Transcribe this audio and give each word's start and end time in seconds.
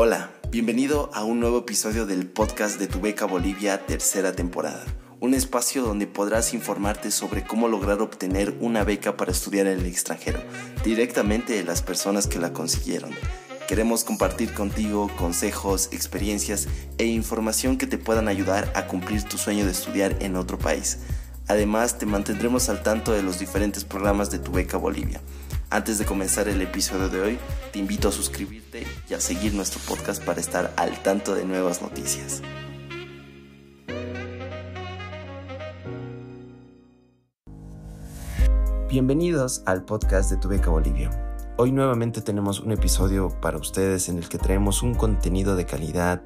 Hola, 0.00 0.30
bienvenido 0.52 1.10
a 1.12 1.24
un 1.24 1.40
nuevo 1.40 1.58
episodio 1.58 2.06
del 2.06 2.28
podcast 2.28 2.78
de 2.78 2.86
Tu 2.86 3.00
Beca 3.00 3.24
Bolivia, 3.24 3.84
tercera 3.84 4.30
temporada. 4.30 4.84
Un 5.18 5.34
espacio 5.34 5.82
donde 5.82 6.06
podrás 6.06 6.54
informarte 6.54 7.10
sobre 7.10 7.42
cómo 7.42 7.66
lograr 7.66 8.00
obtener 8.00 8.56
una 8.60 8.84
beca 8.84 9.16
para 9.16 9.32
estudiar 9.32 9.66
en 9.66 9.80
el 9.80 9.86
extranjero, 9.86 10.38
directamente 10.84 11.54
de 11.54 11.64
las 11.64 11.82
personas 11.82 12.28
que 12.28 12.38
la 12.38 12.52
consiguieron. 12.52 13.10
Queremos 13.66 14.04
compartir 14.04 14.54
contigo 14.54 15.10
consejos, 15.18 15.88
experiencias 15.90 16.68
e 16.98 17.06
información 17.06 17.76
que 17.76 17.88
te 17.88 17.98
puedan 17.98 18.28
ayudar 18.28 18.70
a 18.76 18.86
cumplir 18.86 19.24
tu 19.24 19.36
sueño 19.36 19.64
de 19.64 19.72
estudiar 19.72 20.14
en 20.20 20.36
otro 20.36 20.58
país. 20.58 20.98
Además, 21.48 21.98
te 21.98 22.06
mantendremos 22.06 22.68
al 22.68 22.84
tanto 22.84 23.10
de 23.10 23.24
los 23.24 23.40
diferentes 23.40 23.84
programas 23.84 24.30
de 24.30 24.38
Tu 24.38 24.52
Beca 24.52 24.76
Bolivia. 24.76 25.20
Antes 25.70 25.98
de 25.98 26.06
comenzar 26.06 26.48
el 26.48 26.62
episodio 26.62 27.10
de 27.10 27.20
hoy, 27.20 27.38
te 27.72 27.78
invito 27.78 28.08
a 28.08 28.12
suscribirte 28.12 28.86
y 29.10 29.12
a 29.12 29.20
seguir 29.20 29.52
nuestro 29.52 29.78
podcast 29.86 30.24
para 30.24 30.40
estar 30.40 30.72
al 30.76 31.02
tanto 31.02 31.34
de 31.34 31.44
nuevas 31.44 31.82
noticias. 31.82 32.40
Bienvenidos 38.88 39.62
al 39.66 39.84
podcast 39.84 40.30
de 40.30 40.38
Tu 40.38 40.48
Beca 40.48 40.70
Bolivia. 40.70 41.10
Hoy 41.58 41.70
nuevamente 41.70 42.22
tenemos 42.22 42.60
un 42.60 42.72
episodio 42.72 43.28
para 43.42 43.58
ustedes 43.58 44.08
en 44.08 44.16
el 44.16 44.30
que 44.30 44.38
traemos 44.38 44.82
un 44.82 44.94
contenido 44.94 45.54
de 45.54 45.66
calidad 45.66 46.22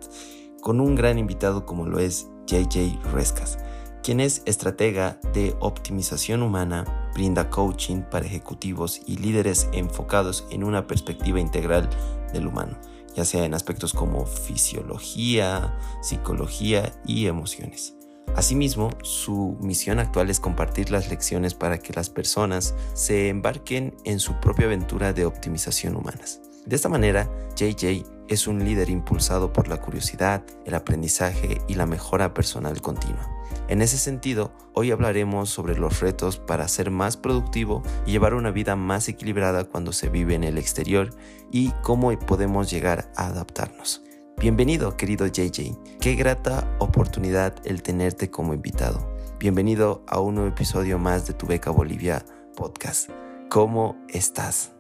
con 0.60 0.80
un 0.80 0.94
gran 0.94 1.18
invitado 1.18 1.66
como 1.66 1.84
lo 1.84 1.98
es 1.98 2.28
JJ 2.46 3.00
Rescas 3.12 3.58
quien 4.02 4.20
es 4.20 4.42
estratega 4.46 5.18
de 5.32 5.54
optimización 5.60 6.42
humana, 6.42 6.84
brinda 7.14 7.50
coaching 7.50 8.02
para 8.02 8.26
ejecutivos 8.26 9.00
y 9.06 9.16
líderes 9.16 9.68
enfocados 9.72 10.46
en 10.50 10.64
una 10.64 10.86
perspectiva 10.86 11.40
integral 11.40 11.88
del 12.32 12.46
humano, 12.46 12.78
ya 13.14 13.24
sea 13.24 13.44
en 13.44 13.54
aspectos 13.54 13.92
como 13.92 14.26
fisiología, 14.26 15.74
psicología 16.00 16.92
y 17.06 17.26
emociones. 17.26 17.94
Asimismo, 18.34 18.90
su 19.02 19.58
misión 19.60 19.98
actual 19.98 20.30
es 20.30 20.40
compartir 20.40 20.90
las 20.90 21.10
lecciones 21.10 21.54
para 21.54 21.78
que 21.78 21.92
las 21.92 22.08
personas 22.08 22.74
se 22.94 23.28
embarquen 23.28 23.94
en 24.04 24.20
su 24.20 24.40
propia 24.40 24.66
aventura 24.66 25.12
de 25.12 25.26
optimización 25.26 25.96
humanas. 25.96 26.40
De 26.64 26.76
esta 26.76 26.88
manera, 26.88 27.28
JJ 27.56 28.04
es 28.28 28.46
un 28.46 28.64
líder 28.64 28.88
impulsado 28.88 29.52
por 29.52 29.68
la 29.68 29.78
curiosidad, 29.78 30.44
el 30.64 30.74
aprendizaje 30.74 31.60
y 31.68 31.74
la 31.74 31.86
mejora 31.86 32.32
personal 32.32 32.80
continua. 32.80 33.28
En 33.68 33.80
ese 33.80 33.96
sentido, 33.96 34.52
hoy 34.74 34.90
hablaremos 34.90 35.48
sobre 35.48 35.78
los 35.78 36.00
retos 36.00 36.36
para 36.36 36.66
ser 36.68 36.90
más 36.90 37.16
productivo 37.16 37.82
y 38.04 38.10
llevar 38.10 38.34
una 38.34 38.50
vida 38.50 38.76
más 38.76 39.08
equilibrada 39.08 39.64
cuando 39.64 39.92
se 39.92 40.08
vive 40.08 40.34
en 40.34 40.44
el 40.44 40.58
exterior 40.58 41.10
y 41.50 41.70
cómo 41.82 42.16
podemos 42.18 42.70
llegar 42.70 43.10
a 43.16 43.28
adaptarnos. 43.28 44.02
Bienvenido, 44.38 44.96
querido 44.96 45.26
JJ. 45.26 45.78
Qué 46.00 46.14
grata 46.16 46.76
oportunidad 46.80 47.54
el 47.64 47.82
tenerte 47.82 48.30
como 48.30 48.52
invitado. 48.52 49.16
Bienvenido 49.38 50.04
a 50.08 50.20
un 50.20 50.34
nuevo 50.34 50.50
episodio 50.50 50.98
más 50.98 51.26
de 51.26 51.34
Tu 51.34 51.46
Beca 51.46 51.70
Bolivia 51.70 52.24
podcast. 52.56 53.10
¿Cómo 53.48 54.04
estás? 54.08 54.72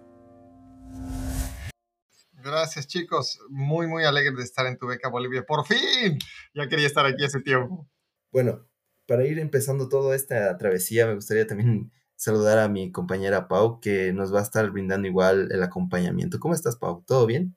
Gracias 2.32 2.88
chicos, 2.88 3.38
muy 3.48 3.86
muy 3.86 4.04
alegre 4.04 4.34
de 4.34 4.42
estar 4.42 4.66
en 4.66 4.76
Tu 4.76 4.86
Beca 4.88 5.08
Bolivia. 5.08 5.44
Por 5.46 5.64
fin, 5.64 6.18
ya 6.52 6.68
quería 6.68 6.88
estar 6.88 7.06
aquí 7.06 7.24
hace 7.24 7.40
tiempo. 7.40 7.88
Bueno, 8.32 8.66
para 9.12 9.26
ir 9.26 9.38
empezando 9.38 9.90
toda 9.90 10.16
esta 10.16 10.56
travesía, 10.56 11.06
me 11.06 11.14
gustaría 11.14 11.46
también 11.46 11.92
saludar 12.16 12.58
a 12.58 12.68
mi 12.68 12.90
compañera 12.90 13.46
Pau, 13.46 13.78
que 13.78 14.10
nos 14.14 14.34
va 14.34 14.38
a 14.38 14.42
estar 14.42 14.70
brindando 14.70 15.06
igual 15.06 15.52
el 15.52 15.62
acompañamiento. 15.62 16.40
¿Cómo 16.40 16.54
estás, 16.54 16.76
Pau? 16.76 17.04
¿Todo 17.06 17.26
bien? 17.26 17.54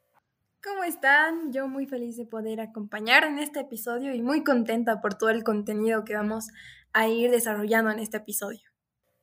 ¿Cómo 0.62 0.84
están? 0.84 1.54
Yo 1.54 1.70
muy 1.70 1.86
feliz 1.86 2.18
de 2.18 2.26
poder 2.26 2.60
acompañar 2.60 3.24
en 3.24 3.40
este 3.40 3.62
episodio 3.62 4.14
y 4.14 4.22
muy 4.22 4.44
contenta 4.44 5.00
por 5.00 5.14
todo 5.14 5.30
el 5.30 5.46
contenido 5.46 6.04
que 6.04 6.16
vamos 6.16 6.48
a 6.92 7.08
ir 7.08 7.32
desarrollando 7.32 7.90
en 7.90 8.00
este 8.00 8.18
episodio. 8.18 8.68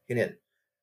Genial. 0.07 0.41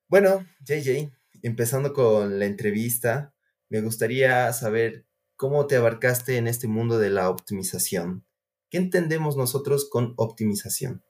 Bueno, 0.07 0.45
JJ, 0.59 1.11
empezando 1.41 1.93
con 1.93 2.37
la 2.37 2.45
entrevista, 2.45 3.33
me 3.69 3.81
gustaría 3.81 4.53
saber 4.53 5.07
cómo 5.35 5.65
te 5.65 5.77
abarcaste 5.77 6.37
en 6.37 6.47
este 6.47 6.67
mundo 6.67 6.99
de 6.99 7.09
la 7.09 7.27
optimización. 7.27 8.23
¿Qué 8.69 8.77
entendemos 8.77 9.35
nosotros 9.35 9.89
con 9.89 10.13
optimización? 10.15 11.01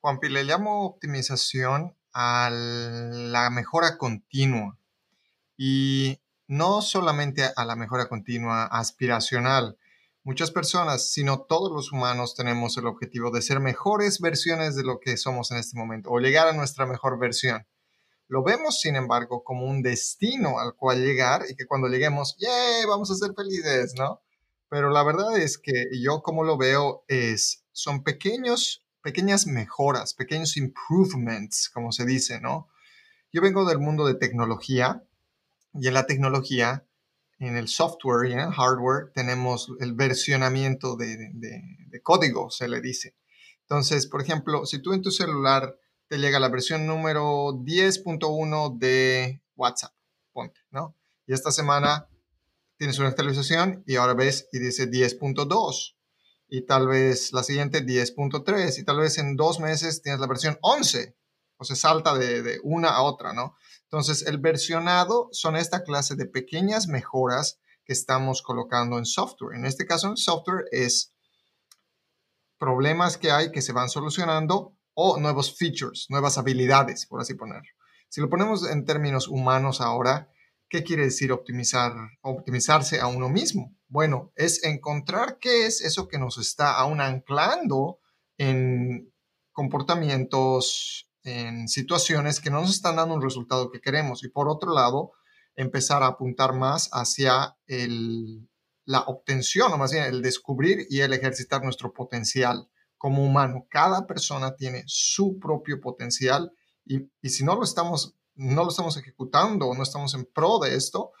Juanpi, 0.00 0.30
le 0.30 0.44
llamo 0.44 0.86
optimización 0.86 1.94
a 2.14 2.48
la 2.50 3.50
mejora 3.50 3.98
continua 3.98 4.78
y 5.58 6.18
no 6.48 6.80
solamente 6.80 7.50
a 7.54 7.64
la 7.66 7.76
mejora 7.76 8.08
continua 8.08 8.64
aspiracional. 8.64 9.76
Muchas 10.22 10.50
personas, 10.50 11.10
sino 11.12 11.42
todos 11.42 11.70
los 11.70 11.92
humanos 11.92 12.34
tenemos 12.34 12.78
el 12.78 12.86
objetivo 12.86 13.30
de 13.30 13.42
ser 13.42 13.60
mejores 13.60 14.20
versiones 14.20 14.74
de 14.74 14.84
lo 14.84 15.00
que 15.00 15.18
somos 15.18 15.50
en 15.50 15.58
este 15.58 15.78
momento 15.78 16.08
o 16.10 16.18
llegar 16.18 16.48
a 16.48 16.54
nuestra 16.54 16.86
mejor 16.86 17.18
versión. 17.18 17.66
Lo 18.26 18.42
vemos, 18.42 18.80
sin 18.80 18.96
embargo, 18.96 19.44
como 19.44 19.66
un 19.66 19.82
destino 19.82 20.60
al 20.60 20.76
cual 20.76 21.04
llegar 21.04 21.44
y 21.50 21.56
que 21.56 21.66
cuando 21.66 21.88
lleguemos, 21.88 22.36
¡yay! 22.38 22.86
Vamos 22.86 23.10
a 23.10 23.16
ser 23.16 23.34
felices, 23.36 23.92
¿no? 23.98 24.22
Pero 24.70 24.88
la 24.88 25.02
verdad 25.02 25.36
es 25.36 25.58
que 25.58 25.88
yo 26.00 26.22
como 26.22 26.42
lo 26.42 26.56
veo 26.56 27.04
es, 27.06 27.64
son 27.72 28.02
pequeños 28.02 28.82
pequeñas 29.02 29.46
mejoras, 29.46 30.14
pequeños 30.14 30.56
improvements, 30.56 31.68
como 31.70 31.92
se 31.92 32.04
dice, 32.04 32.40
¿no? 32.40 32.68
Yo 33.32 33.40
vengo 33.40 33.64
del 33.64 33.78
mundo 33.78 34.06
de 34.06 34.14
tecnología 34.14 35.04
y 35.74 35.88
en 35.88 35.94
la 35.94 36.06
tecnología, 36.06 36.84
en 37.38 37.56
el 37.56 37.68
software 37.68 38.28
y 38.28 38.32
en 38.32 38.40
el 38.40 38.52
hardware, 38.52 39.12
tenemos 39.14 39.72
el 39.80 39.94
versionamiento 39.94 40.96
de, 40.96 41.32
código, 42.02 42.50
se 42.50 42.68
le 42.68 42.80
dice. 42.80 43.14
Entonces, 43.62 44.06
por 44.06 44.20
ejemplo, 44.20 44.66
si 44.66 44.80
tú 44.80 44.92
en 44.92 45.02
tu 45.02 45.10
celular 45.10 45.78
te 46.08 46.18
llega 46.18 46.40
la 46.40 46.48
versión 46.48 46.86
número 46.86 47.52
10.1 47.52 48.78
de 48.78 49.40
WhatsApp, 49.54 49.94
ponte, 50.32 50.60
¿no? 50.70 50.96
Y 51.26 51.32
esta 51.32 51.52
semana 51.52 52.08
tienes 52.76 52.98
una 52.98 53.08
actualización 53.08 53.84
y 53.86 53.94
ahora 53.96 54.14
ves 54.14 54.48
y 54.52 54.58
dice 54.58 54.90
10.2 54.90 55.94
y 56.50 56.62
tal 56.66 56.88
vez 56.88 57.32
la 57.32 57.44
siguiente 57.44 57.86
10.3 57.86 58.78
y 58.78 58.84
tal 58.84 58.98
vez 58.98 59.18
en 59.18 59.36
dos 59.36 59.60
meses 59.60 60.02
tienes 60.02 60.20
la 60.20 60.26
versión 60.26 60.58
11 60.60 61.16
o 61.56 61.64
se 61.64 61.76
salta 61.76 62.14
de, 62.18 62.58
una 62.64 62.88
a 62.88 63.02
otra, 63.02 63.32
¿no? 63.32 63.54
Entonces, 63.84 64.26
el 64.26 64.38
versionado 64.38 65.28
son 65.30 65.56
esta 65.56 65.84
clase 65.84 66.16
de 66.16 66.26
pequeñas 66.26 66.88
mejoras 66.88 67.60
que 67.84 67.92
estamos 67.92 68.42
colocando 68.42 68.98
en 68.98 69.04
software. 69.04 69.56
En 69.56 69.64
este 69.64 69.86
caso, 69.86 70.10
el 70.10 70.16
software 70.16 70.64
es 70.72 71.14
problemas 72.58 73.16
que 73.16 73.30
hay 73.30 73.52
que 73.52 73.62
se 73.62 73.72
van 73.72 73.88
solucionando 73.88 74.76
o 74.94 75.18
nuevos 75.18 75.56
features, 75.56 76.06
nuevas 76.08 76.36
habilidades, 76.36 77.06
por 77.06 77.20
así 77.20 77.34
ponerlo. 77.34 77.70
Si 78.08 78.20
lo 78.20 78.28
ponemos 78.28 78.68
en 78.68 78.84
términos 78.84 79.28
humanos 79.28 79.80
ahora, 79.80 80.30
¿qué 80.70 80.84
quiere 80.84 81.04
decir 81.04 81.32
optimizar, 81.32 81.92
optimizarse 82.22 83.00
a 83.00 83.08
uno 83.08 83.28
mismo? 83.28 83.76
Bueno, 83.88 84.32
es 84.36 84.62
encontrar 84.64 85.38
qué 85.40 85.66
es 85.66 85.80
eso 85.82 86.08
que 86.08 86.18
nos 86.18 86.38
está 86.38 86.76
aún 86.76 87.00
anclando 87.00 87.98
en 88.38 89.12
comportamientos, 89.52 91.10
en 91.24 91.68
situaciones 91.68 92.40
que 92.40 92.50
no 92.50 92.60
nos 92.60 92.70
están 92.70 92.96
dando 92.96 93.16
un 93.16 93.22
resultado 93.22 93.70
que 93.70 93.80
queremos. 93.80 94.22
Y 94.22 94.28
por 94.28 94.48
otro 94.48 94.72
lado, 94.72 95.12
empezar 95.56 96.04
a 96.04 96.06
apuntar 96.06 96.54
más 96.54 96.88
hacia 96.92 97.56
la 98.86 99.00
obtención, 99.00 99.72
o 99.72 99.76
más 99.76 99.92
bien 99.92 100.04
el 100.04 100.22
descubrir 100.22 100.86
y 100.88 101.00
el 101.00 101.12
ejercitar 101.12 101.62
nuestro 101.64 101.92
potencial 101.92 102.70
como 102.96 103.24
humano. 103.24 103.66
Cada 103.68 104.06
persona 104.06 104.54
tiene 104.54 104.84
su 104.86 105.38
propio 105.40 105.80
potencial 105.80 106.52
y 106.84 107.28
si 107.28 107.44
no 107.44 107.56
lo 107.56 107.64
estamos 107.64 108.16
no 108.40 108.64
lo 108.64 108.70
estamos 108.70 108.96
ejecutando 108.96 109.66
o 109.66 109.74
no 109.74 109.82
estamos 109.82 110.14
en 110.14 110.24
pro 110.24 110.58
de 110.58 110.74
esto, 110.74 111.12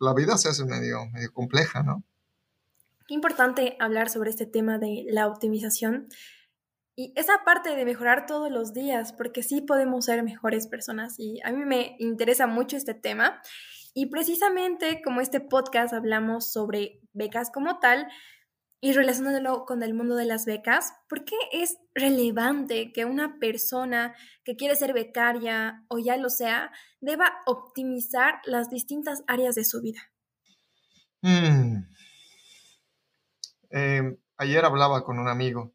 la 0.00 0.12
vida 0.14 0.36
se 0.36 0.48
hace 0.48 0.64
medio, 0.64 1.06
medio 1.06 1.32
compleja, 1.32 1.82
¿no? 1.82 2.02
Qué 3.06 3.14
importante 3.14 3.76
hablar 3.80 4.10
sobre 4.10 4.30
este 4.30 4.46
tema 4.46 4.78
de 4.78 5.04
la 5.08 5.28
optimización 5.28 6.08
y 6.96 7.12
esa 7.16 7.44
parte 7.44 7.74
de 7.76 7.84
mejorar 7.84 8.26
todos 8.26 8.50
los 8.50 8.72
días, 8.72 9.12
porque 9.12 9.42
sí 9.42 9.60
podemos 9.60 10.06
ser 10.06 10.22
mejores 10.22 10.66
personas 10.66 11.14
y 11.18 11.40
a 11.44 11.52
mí 11.52 11.64
me 11.64 11.96
interesa 11.98 12.46
mucho 12.46 12.76
este 12.76 12.94
tema. 12.94 13.40
Y 13.94 14.06
precisamente 14.06 15.02
como 15.04 15.20
este 15.20 15.40
podcast 15.40 15.94
hablamos 15.94 16.52
sobre 16.52 17.00
becas 17.12 17.50
como 17.52 17.78
tal, 17.78 18.08
y 18.84 18.92
relacionándolo 18.92 19.64
con 19.64 19.82
el 19.82 19.94
mundo 19.94 20.14
de 20.14 20.26
las 20.26 20.44
becas, 20.44 20.92
¿por 21.08 21.24
qué 21.24 21.36
es 21.52 21.78
relevante 21.94 22.92
que 22.92 23.06
una 23.06 23.38
persona 23.38 24.14
que 24.44 24.56
quiere 24.56 24.76
ser 24.76 24.92
becaria 24.92 25.86
o 25.88 25.98
ya 25.98 26.18
lo 26.18 26.28
sea, 26.28 26.70
deba 27.00 27.32
optimizar 27.46 28.42
las 28.44 28.68
distintas 28.68 29.22
áreas 29.26 29.54
de 29.54 29.64
su 29.64 29.80
vida? 29.80 30.02
Mm. 31.22 31.86
Em, 33.70 34.18
ayer 34.36 34.62
hablaba 34.66 35.02
con 35.02 35.18
un 35.18 35.28
amigo 35.28 35.74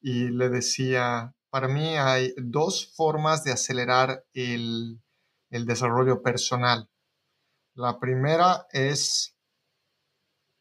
y 0.00 0.30
le 0.30 0.48
decía, 0.48 1.34
para 1.50 1.68
mí 1.68 1.98
hay 1.98 2.32
dos 2.38 2.90
formas 2.96 3.44
de 3.44 3.52
acelerar 3.52 4.24
el, 4.32 4.98
el 5.50 5.66
desarrollo 5.66 6.22
personal. 6.22 6.88
La 7.74 8.00
primera 8.00 8.66
es 8.70 9.36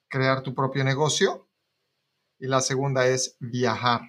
crear 0.09 0.43
tu 0.43 0.53
propio 0.53 0.83
negocio. 0.83 1.44
Y 2.45 2.47
la 2.47 2.61
segunda 2.61 3.07
es 3.07 3.37
viajar. 3.39 4.01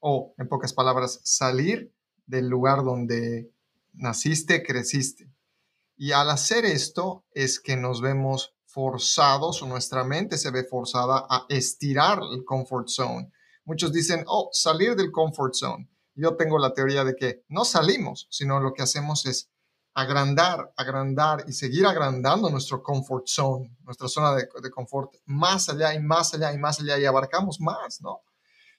O, 0.00 0.34
en 0.38 0.48
pocas 0.48 0.72
palabras, 0.72 1.20
salir 1.22 1.94
del 2.26 2.48
lugar 2.48 2.82
donde 2.82 3.52
naciste, 3.92 4.64
creciste. 4.64 5.30
Y 5.96 6.10
al 6.10 6.30
hacer 6.30 6.64
esto 6.64 7.26
es 7.30 7.60
que 7.60 7.76
nos 7.76 8.00
vemos 8.00 8.56
forzados 8.64 9.62
o 9.62 9.68
nuestra 9.68 10.02
mente 10.02 10.36
se 10.36 10.50
ve 10.50 10.64
forzada 10.64 11.28
a 11.30 11.46
estirar 11.48 12.18
el 12.32 12.44
comfort 12.44 12.88
zone. 12.88 13.30
Muchos 13.64 13.92
dicen, 13.92 14.24
oh, 14.26 14.50
salir 14.52 14.96
del 14.96 15.12
comfort 15.12 15.54
zone. 15.54 15.88
Yo 16.16 16.34
tengo 16.34 16.58
la 16.58 16.74
teoría 16.74 17.04
de 17.04 17.14
que 17.14 17.44
no 17.46 17.64
salimos, 17.64 18.26
sino 18.32 18.58
lo 18.58 18.74
que 18.74 18.82
hacemos 18.82 19.26
es 19.26 19.48
agrandar, 19.98 20.72
agrandar 20.76 21.44
y 21.48 21.52
seguir 21.52 21.84
agrandando 21.84 22.48
nuestro 22.50 22.84
comfort 22.84 23.26
zone, 23.26 23.76
nuestra 23.80 24.06
zona 24.06 24.36
de, 24.36 24.70
confort, 24.70 25.12
más 25.26 25.68
allá 25.68 25.92
y 25.92 25.98
más 25.98 26.32
allá 26.34 26.52
y 26.52 26.58
más 26.58 26.78
allá 26.78 26.98
y 26.98 27.04
abarcamos 27.04 27.60
más, 27.60 28.00
¿no? 28.00 28.20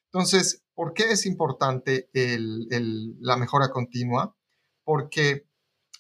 Entonces, 0.06 0.64
¿por 0.74 0.94
qué 0.94 1.12
es 1.12 1.26
importante 1.26 2.10
la 2.14 3.36
mejora 3.36 3.70
continua? 3.70 4.34
Porque 4.86 5.46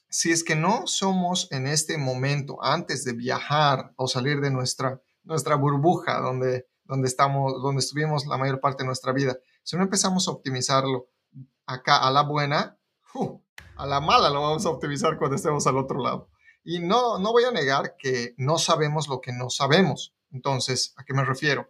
si 0.08 0.32
es 0.32 0.42
que 0.42 0.56
no 0.56 0.88
somos 0.88 1.52
en 1.52 1.68
este 1.68 1.98
momento, 1.98 2.64
antes 2.64 3.04
de 3.04 3.12
viajar 3.12 3.92
o 3.98 4.08
salir 4.08 4.40
de 4.40 4.52
nuestra, 4.52 5.02
nuestra 5.24 5.56
burbuja 5.56 6.22
donde, 6.22 6.66
donde, 6.86 7.10
estamos, 7.10 7.62
donde 7.62 7.80
estuvimos 7.80 8.26
la 8.26 8.38
mayor 8.38 8.62
parte 8.62 8.84
de 8.84 8.88
nuestra 8.88 9.12
vida, 9.12 9.38
si 9.64 9.76
no 9.76 9.84
empezamos 9.84 10.30
a 10.30 10.32
optimizarlo 10.32 11.10
acá 11.66 12.08
a 12.08 12.10
la 12.10 12.24
buena, 12.24 12.80
a 13.76 13.86
la 13.86 14.02
mala 14.02 14.30
lo 14.30 14.42
vamos 14.42 14.66
a 14.66 14.70
optimizar 14.70 15.18
cuando 15.18 15.36
estemos 15.36 15.66
al 15.68 15.78
otro 15.78 16.04
lado. 16.04 16.30
Y 16.64 16.80
no, 16.80 17.18
no 17.20 17.32
voy 17.32 17.46
a 17.46 17.52
negar 17.52 17.96
que 17.98 18.34
no 18.38 18.58
sabemos 18.58 19.08
lo 19.08 19.22
que 19.22 19.32
no 19.32 19.50
sabemos. 19.50 20.14
Entonces, 20.32 20.94
¿a 20.98 21.04
qué 21.04 21.14
me 21.14 21.24
refiero? 21.24 21.70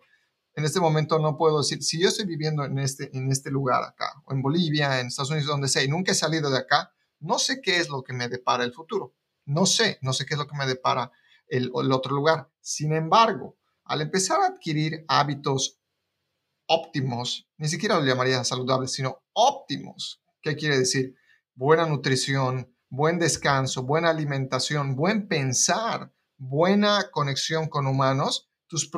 En 0.56 0.66
este 0.66 0.80
momento 0.80 1.20
no 1.20 1.38
puedo 1.38 1.60
decir, 1.60 1.84
si 1.84 2.02
yo 2.02 2.10
estoy 2.10 2.26
viviendo 2.26 2.66
en 2.66 2.80
este, 2.80 3.16
en 3.16 3.32
este 3.32 3.52
lugar 3.52 3.84
acá, 3.84 4.22
o 4.26 4.34
en 4.34 4.42
Bolivia, 4.42 5.00
en 5.00 5.08
Estados 5.08 5.30
Unidos, 5.30 5.48
donde 5.48 5.68
sea, 5.68 5.84
y 5.84 5.88
nunca 5.88 6.12
he 6.12 6.16
salido 6.16 6.50
de 6.50 6.58
acá, 6.58 6.92
no 7.20 7.38
sé 7.38 7.62
qué 7.62 7.78
es 7.78 7.90
lo 7.90 8.04
que 8.04 8.14
me 8.14 8.28
depara 8.28 8.64
el 8.64 8.74
futuro. 8.74 9.16
No 9.46 9.66
sé, 9.66 10.00
no 10.02 10.12
sé 10.12 10.26
qué 10.26 10.34
es 10.34 10.40
lo 10.40 10.48
que 10.48 10.58
me 10.58 10.66
depara 10.66 11.12
el, 11.48 11.72
el 11.74 11.92
otro 11.92 12.16
lugar. 12.16 12.50
Sin 12.60 12.92
embargo, 12.94 13.58
al 13.86 14.02
empezar 14.02 14.42
a 14.42 14.48
adquirir 14.48 15.06
hábitos 15.08 15.80
óptimos, 16.66 17.48
ni 17.58 17.68
siquiera 17.68 18.00
lo 18.00 18.06
llamaría 18.06 18.44
saludables, 18.44 18.92
sino 18.92 19.22
óptimos. 19.34 20.22
¿Qué 20.42 20.56
quiere 20.56 20.78
decir? 20.78 21.16
Buena 21.60 21.86
nutrición, 21.86 22.74
buen 22.90 23.20
descanso, 23.20 23.84
buena 23.84 24.12
alimentación, 24.12 24.96
buen 24.96 25.28
pensar, 25.28 26.10
buena 26.38 27.12
conexión 27.12 27.68
con 27.68 27.86
humanos, 27.86 28.50
tus, 28.68 28.90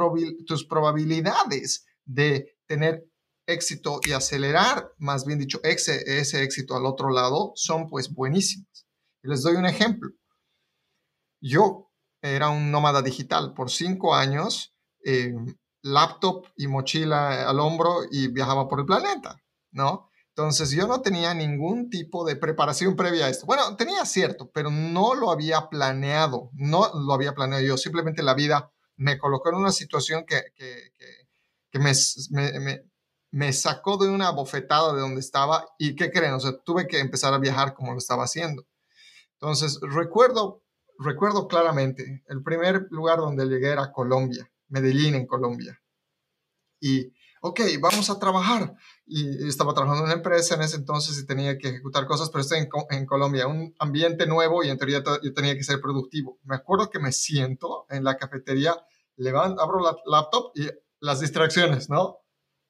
tus 0.46 0.68
probabilidades 0.68 1.88
de 2.06 2.56
tener 2.68 3.04
éxito 3.48 4.00
y 4.06 4.12
acelerar, 4.12 4.94
más 5.00 5.26
bien 5.26 5.40
dicho, 5.40 5.60
ese, 5.64 6.44
éxito 6.44 6.76
al 6.76 6.86
otro 6.86 7.10
lado 7.10 7.52
son 7.56 7.88
pues 7.88 8.14
buenísimas. 8.14 8.86
les 9.24 9.42
doy 9.42 9.56
un 9.56 9.66
ejemplo. 9.66 10.12
Yo 11.42 11.90
era 12.22 12.50
un 12.50 12.70
nómada 12.70 13.02
digital 13.02 13.56
por 13.56 13.72
cinco 13.72 14.14
años, 14.14 14.76
eh, 15.04 15.34
laptop 15.82 16.46
y 16.56 16.68
mochila 16.68 17.50
al 17.50 17.60
hombro 17.60 18.02
y 18.12 18.28
viajaba 18.28 18.70
por 18.70 18.82
el 18.82 18.86
planeta, 18.86 19.42
¿no? 19.72 20.11
Entonces 20.36 20.72
yo 20.72 20.88
no 20.88 21.02
tenía 21.02 21.34
ningún 21.34 21.90
tipo 21.90 22.26
de 22.26 22.38
preparación 22.38 22.96
previa 22.96 23.26
a 23.26 23.30
esto. 23.30 23.46
Bueno, 23.46 23.76
tenía 23.76 24.06
cierto, 24.06 24.50
pero 24.54 24.72
no 24.72 25.14
lo 25.14 25.30
había 25.30 25.70
planeado, 25.70 26.50
no 26.54 26.90
lo 26.94 27.14
había 27.14 27.34
planeado 27.34 27.64
yo, 27.64 27.78
simplemente 27.78 28.24
la 28.24 28.34
vida 28.34 28.72
me 28.96 29.18
colocó 29.18 29.50
en 29.50 29.56
una 29.56 29.72
situación 29.72 30.26
que, 30.26 30.42
que, 30.56 30.94
que, 31.70 31.80
me, 31.80 31.92
me, 32.60 32.84
me 33.32 33.54
sacó 33.54 33.98
de 33.98 34.10
una 34.10 34.30
bofetada 34.32 34.94
de 34.94 35.02
donde 35.02 35.20
estaba 35.20 35.66
y 35.78 35.96
¿qué 35.96 36.12
creen? 36.12 36.34
O 36.34 36.40
sea, 36.40 36.58
tuve 36.64 36.88
que 36.88 37.00
empezar 37.00 37.34
a 37.34 37.40
viajar 37.40 37.74
como 37.74 37.92
lo 37.92 37.98
estaba 37.98 38.24
haciendo. 38.24 38.66
Entonces, 39.34 39.80
recuerdo, 39.82 40.64
recuerdo 41.00 41.48
claramente, 41.48 42.24
el 42.28 42.44
primer 42.44 42.88
lugar 42.92 43.18
donde 43.18 43.48
llegué 43.48 43.72
era 43.72 43.92
Colombia, 43.92 44.50
Medellín 44.68 45.16
en 45.16 45.26
Colombia. 45.26 45.82
Y, 46.80 47.12
ok, 47.42 47.62
vamos 47.80 48.10
a 48.10 48.20
trabajar. 48.20 48.76
Y 49.06 49.48
estaba 49.48 49.74
trabajando 49.74 50.04
en 50.04 50.06
una 50.06 50.18
empresa 50.18 50.56
en 50.56 50.62
ese 50.62 50.78
entonces 50.78 51.18
y 51.20 51.26
tenía 51.26 51.58
que 51.58 51.70
ejecutar 51.70 52.06
cosas, 52.06 52.30
pero 52.30 52.42
estoy 52.42 52.60
en, 52.90 53.06
Colombia, 53.06 53.48
un 53.48 53.76
ambiente 53.80 54.26
nuevo 54.26 54.64
y 54.64 54.70
en 54.70 54.78
teoría 54.78 55.04
yo 55.22 55.34
tenía 55.34 55.56
que 55.56 55.64
ser 55.64 55.82
productivo. 55.82 56.40
Me 56.44 56.56
acuerdo 56.56 56.90
que 56.90 57.00
me 57.00 57.12
siento 57.12 57.86
en 57.90 58.04
la 58.04 58.18
cafetería, 58.18 58.76
levanto, 59.18 59.62
abro 59.62 59.80
la 59.80 59.96
laptop 60.06 60.52
y 60.56 60.70
las 61.00 61.20
distracciones, 61.20 61.90
¿no? 61.90 62.20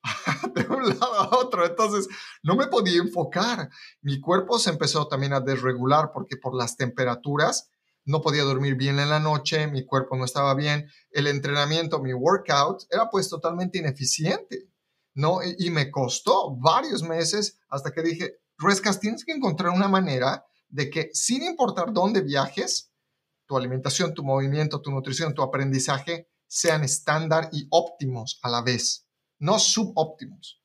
de 0.55 0.65
un 0.67 0.89
lado 0.89 1.13
a 1.13 1.37
otro. 1.37 1.65
Entonces, 1.65 2.07
no 2.43 2.55
me 2.55 2.67
podía 2.67 3.01
enfocar. 3.01 3.69
Mi 4.01 4.19
cuerpo 4.19 4.57
se 4.57 4.71
empezó 4.71 5.07
también 5.07 5.33
a 5.33 5.41
desregular 5.41 6.11
porque 6.13 6.37
por 6.37 6.55
las 6.55 6.75
temperaturas 6.75 7.69
no 8.05 8.21
podía 8.21 8.43
dormir 8.43 8.75
bien 8.75 8.99
en 8.99 9.09
la 9.09 9.19
noche, 9.19 9.67
mi 9.67 9.85
cuerpo 9.85 10.17
no 10.17 10.25
estaba 10.25 10.55
bien, 10.55 10.89
el 11.11 11.27
entrenamiento, 11.27 12.01
mi 12.01 12.13
workout 12.13 12.83
era 12.89 13.09
pues 13.09 13.29
totalmente 13.29 13.77
ineficiente, 13.77 14.70
¿no? 15.13 15.39
Y, 15.43 15.69
me 15.69 15.91
costó 15.91 16.55
varios 16.55 17.03
meses 17.03 17.59
hasta 17.69 17.91
que 17.91 18.01
dije, 18.01 18.37
Rescas, 18.57 18.99
tienes 18.99 19.25
que 19.25 19.31
encontrar 19.31 19.71
una 19.71 19.87
manera 19.87 20.45
de 20.69 20.89
que 20.89 21.09
sin 21.13 21.43
importar 21.43 21.91
dónde 21.91 22.21
viajes, 22.21 22.91
tu 23.47 23.57
alimentación, 23.57 24.13
tu 24.13 24.23
movimiento, 24.23 24.81
tu 24.81 24.91
nutrición, 24.91 25.33
tu 25.33 25.41
aprendizaje 25.41 26.29
sean 26.47 26.83
estándar 26.83 27.49
y 27.51 27.67
óptimos 27.71 28.39
a 28.43 28.49
la 28.49 28.61
vez 28.61 29.07
no 29.41 29.57
subóptimos. 29.59 30.61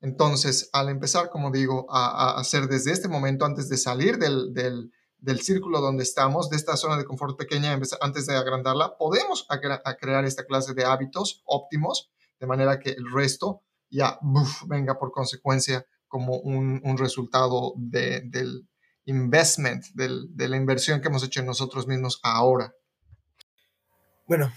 Entonces, 0.00 0.70
al 0.72 0.88
empezar, 0.88 1.28
como 1.28 1.50
digo, 1.50 1.86
a, 1.90 2.38
hacer 2.38 2.66
desde 2.68 2.92
este 2.92 3.08
momento, 3.08 3.44
antes 3.44 3.68
de 3.68 3.76
salir 3.76 4.16
del, 4.16 4.54
del, 4.54 5.40
círculo 5.40 5.80
donde 5.80 6.04
estamos, 6.04 6.48
de 6.48 6.56
esta 6.56 6.76
zona 6.76 6.96
de 6.96 7.04
confort 7.04 7.36
pequeña, 7.36 7.78
antes 8.00 8.26
de 8.26 8.36
agrandarla, 8.36 8.96
podemos 8.96 9.46
crear 10.00 10.24
esta 10.24 10.44
clase 10.44 10.72
de 10.74 10.84
hábitos 10.84 11.42
óptimos, 11.44 12.10
de 12.40 12.46
manera 12.46 12.78
que 12.78 12.90
el 12.90 13.12
resto 13.12 13.62
ya 13.92 14.18
venga 14.66 14.98
por 14.98 15.12
consecuencia 15.12 15.86
como 16.08 16.38
un, 16.38 16.80
un 16.82 16.98
resultado 16.98 17.74
del 17.76 18.66
investment, 19.04 19.84
de 19.94 20.48
la 20.48 20.56
inversión 20.56 21.00
que 21.00 21.08
hemos 21.08 21.24
hecho 21.24 21.40
en 21.40 21.46
nosotros 21.46 21.86
mismos 21.86 22.18
ahora. 22.22 22.74
Bueno, 24.26 24.52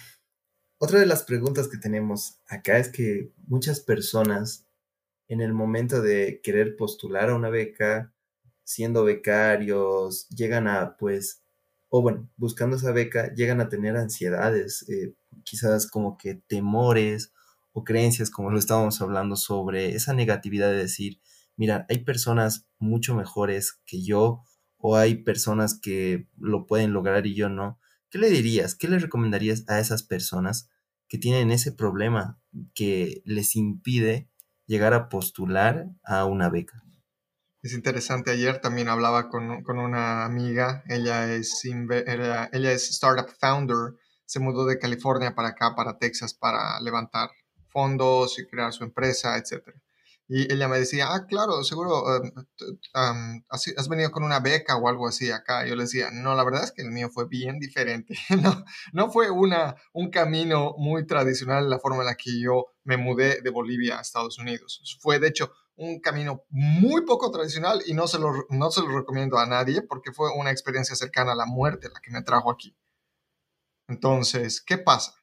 otra 0.78 1.00
de 1.00 1.06
las 1.06 1.24
preguntas 1.24 1.68
que 1.68 1.78
tenemos 1.78 2.40
acá 2.48 2.78
es 2.78 2.90
que 2.90 3.32
muchas 3.48 3.80
personas 3.80 4.66
en 5.28 5.42
el 5.42 5.54
momento 5.54 6.02
de 6.02 6.40
querer 6.44 6.76
postular 6.78 7.30
a 7.30 7.36
una 7.36 7.50
beca, 7.50 8.14
siendo 8.64 9.04
becarios, 9.04 10.30
llegan 10.30 10.68
a, 10.68 10.98
pues, 10.98 11.42
o 11.90 12.02
bueno, 12.02 12.30
buscando 12.38 12.78
esa 12.78 12.92
beca, 12.92 13.34
llegan 13.34 13.62
a 13.62 13.70
tener 13.70 13.98
ansiedades, 13.98 14.88
eh, 14.90 15.14
quizás 15.44 15.90
como 15.90 16.18
que 16.18 16.36
temores 16.36 17.32
o 17.78 17.84
creencias, 17.84 18.32
como 18.32 18.52
lo 18.52 18.58
estábamos 18.58 19.02
hablando, 19.02 19.36
sobre 19.36 19.96
esa 19.96 20.14
negatividad 20.14 20.70
de 20.70 20.78
decir, 20.78 21.20
mira, 21.58 21.86
hay 21.90 22.06
personas 22.06 22.70
mucho 22.80 23.16
mejores 23.16 23.82
que 23.86 24.02
yo 24.02 24.44
o 24.78 24.96
hay 24.96 25.24
personas 25.24 25.78
que 25.78 26.30
lo 26.38 26.68
pueden 26.68 26.94
lograr 26.94 27.28
y 27.28 27.36
yo 27.36 27.50
no. 27.50 27.78
¿Qué 28.10 28.18
le 28.18 28.30
dirías? 28.30 28.76
¿Qué 28.76 28.88
le 28.88 28.98
recomendarías 28.98 29.66
a 29.68 29.82
esas 29.82 30.04
personas 30.04 30.70
que 31.10 31.18
tienen 31.18 31.52
ese 31.52 31.74
problema 31.74 32.40
que 32.74 33.22
les 33.26 33.58
impide 33.58 34.30
llegar 34.68 34.94
a 34.94 35.10
postular 35.10 35.90
a 36.06 36.24
una 36.24 36.50
beca? 36.50 36.82
Es 37.62 37.74
interesante, 37.74 38.32
ayer 38.32 38.62
también 38.62 38.88
hablaba 38.88 39.28
con, 39.28 39.64
con 39.64 39.80
una 39.80 40.24
amiga, 40.24 40.82
ella 40.88 41.34
es, 41.34 41.62
ella, 41.66 42.50
es 42.54 42.90
startup 42.92 43.28
founder, 43.38 43.96
se 44.24 44.40
mudó 44.40 44.66
de 44.66 44.80
California 44.80 45.36
para 45.36 45.50
acá, 45.50 45.76
para 45.76 45.98
Texas, 45.98 46.34
para 46.34 46.80
levantar 46.80 47.32
fondos 47.76 48.40
y 48.40 48.48
crear 48.48 48.72
su 48.72 48.86
empresa, 48.86 49.38
etcétera. 49.38 49.78
Y 50.28 50.52
ella 50.52 50.68
me 50.68 50.80
decía, 50.80 51.14
ah, 51.14 51.28
claro, 51.28 51.64
seguro 51.64 52.04
um, 52.06 53.44
has 53.50 53.90
venido 53.90 54.10
con 54.12 54.24
una 54.24 54.40
beca 54.40 54.78
o 54.78 54.88
algo 54.88 55.08
así 55.08 55.30
acá. 55.30 55.68
Yo 55.68 55.76
le 55.76 55.84
decía, 55.84 56.10
no, 56.12 56.34
la 56.34 56.44
verdad 56.44 56.64
es 56.64 56.72
que 56.72 56.82
el 56.82 56.90
mío 56.90 57.10
fue 57.14 57.28
bien 57.28 57.60
diferente. 57.60 58.18
no, 58.42 58.66
no 58.94 59.12
fue 59.12 59.30
una, 59.30 59.76
un 59.94 60.10
camino 60.10 60.74
muy 60.78 61.06
tradicional 61.06 61.70
la 61.70 61.80
forma 61.80 62.00
en 62.00 62.06
la 62.06 62.16
que 62.16 62.40
yo 62.42 62.68
me 62.86 62.98
mudé 62.98 63.42
de 63.42 63.50
Bolivia 63.52 64.00
a 64.00 64.02
Estados 64.02 64.40
Unidos. 64.40 64.82
Fue, 65.00 65.20
de 65.20 65.28
hecho, 65.28 65.52
un 65.76 66.00
camino 66.00 66.46
muy 66.50 67.02
poco 67.06 67.30
tradicional 67.30 67.84
y 67.86 67.94
no 67.94 68.08
se 68.08 68.18
lo, 68.18 68.32
no 68.50 68.72
se 68.72 68.82
lo 68.82 68.98
recomiendo 68.98 69.38
a 69.38 69.46
nadie 69.46 69.82
porque 69.82 70.14
fue 70.14 70.30
una 70.36 70.52
experiencia 70.52 70.96
cercana 70.96 71.34
a 71.34 71.36
la 71.36 71.46
muerte 71.46 71.90
la 71.94 72.00
que 72.00 72.12
me 72.12 72.24
trajo 72.24 72.50
aquí. 72.50 72.76
Entonces, 73.88 74.62
¿qué 74.62 74.78
pasa? 74.80 75.14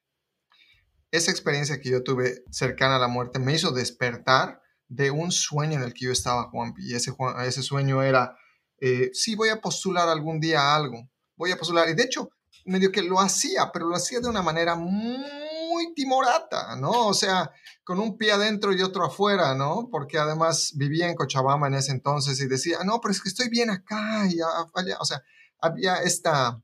Esa 1.12 1.30
experiencia 1.30 1.78
que 1.78 1.90
yo 1.90 2.02
tuve 2.02 2.42
cercana 2.50 2.96
a 2.96 2.98
la 2.98 3.06
muerte 3.06 3.38
me 3.38 3.54
hizo 3.54 3.70
despertar 3.70 4.60
de 4.88 5.10
un 5.10 5.30
sueño 5.30 5.74
en 5.78 5.84
el 5.84 5.94
que 5.94 6.06
yo 6.06 6.12
estaba, 6.12 6.50
Juan, 6.50 6.74
y 6.78 6.94
ese, 6.94 7.14
ese 7.46 7.62
sueño 7.62 8.02
era, 8.02 8.36
eh, 8.80 9.10
sí, 9.12 9.36
voy 9.36 9.50
a 9.50 9.60
postular 9.60 10.08
algún 10.08 10.40
día 10.40 10.74
algo, 10.74 11.08
voy 11.36 11.52
a 11.52 11.56
postular, 11.56 11.88
y 11.88 11.94
de 11.94 12.02
hecho, 12.02 12.30
medio 12.64 12.90
que 12.90 13.02
lo 13.02 13.20
hacía, 13.20 13.70
pero 13.72 13.86
lo 13.86 13.94
hacía 13.94 14.20
de 14.20 14.28
una 14.28 14.42
manera 14.42 14.74
muy 14.74 15.94
timorata, 15.94 16.76
¿no? 16.76 17.08
O 17.08 17.14
sea, 17.14 17.50
con 17.84 17.98
un 17.98 18.16
pie 18.16 18.32
adentro 18.32 18.72
y 18.72 18.82
otro 18.82 19.04
afuera, 19.04 19.54
¿no? 19.54 19.88
Porque 19.90 20.18
además 20.18 20.72
vivía 20.76 21.08
en 21.08 21.16
Cochabamba 21.16 21.66
en 21.68 21.74
ese 21.74 21.92
entonces 21.92 22.40
y 22.40 22.46
decía, 22.46 22.78
no, 22.84 23.00
pero 23.00 23.12
es 23.12 23.22
que 23.22 23.28
estoy 23.28 23.48
bien 23.48 23.70
acá 23.70 24.26
y. 24.28 24.40
O 24.40 25.04
sea, 25.04 25.22
había 25.58 25.96
esta, 25.96 26.62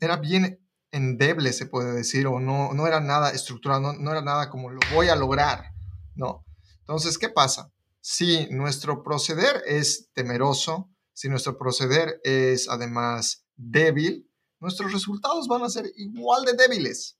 era 0.00 0.16
bien 0.16 0.63
endeble, 0.94 1.52
se 1.52 1.66
puede 1.66 1.92
decir, 1.92 2.26
o 2.26 2.38
no, 2.40 2.72
no 2.72 2.86
era 2.86 3.00
nada 3.00 3.30
estructurado, 3.30 3.80
no, 3.80 3.92
no 3.94 4.10
era 4.12 4.22
nada 4.22 4.48
como 4.48 4.70
lo 4.70 4.80
voy 4.92 5.08
a 5.08 5.16
lograr, 5.16 5.72
¿no? 6.14 6.44
Entonces, 6.80 7.18
¿qué 7.18 7.28
pasa? 7.28 7.72
Si 8.00 8.46
nuestro 8.50 9.02
proceder 9.02 9.62
es 9.66 10.10
temeroso, 10.12 10.90
si 11.12 11.28
nuestro 11.28 11.58
proceder 11.58 12.20
es 12.22 12.68
además 12.68 13.44
débil, 13.56 14.30
nuestros 14.60 14.92
resultados 14.92 15.48
van 15.48 15.62
a 15.62 15.68
ser 15.68 15.90
igual 15.96 16.44
de 16.44 16.54
débiles, 16.54 17.18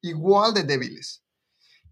igual 0.00 0.54
de 0.54 0.62
débiles. 0.62 1.22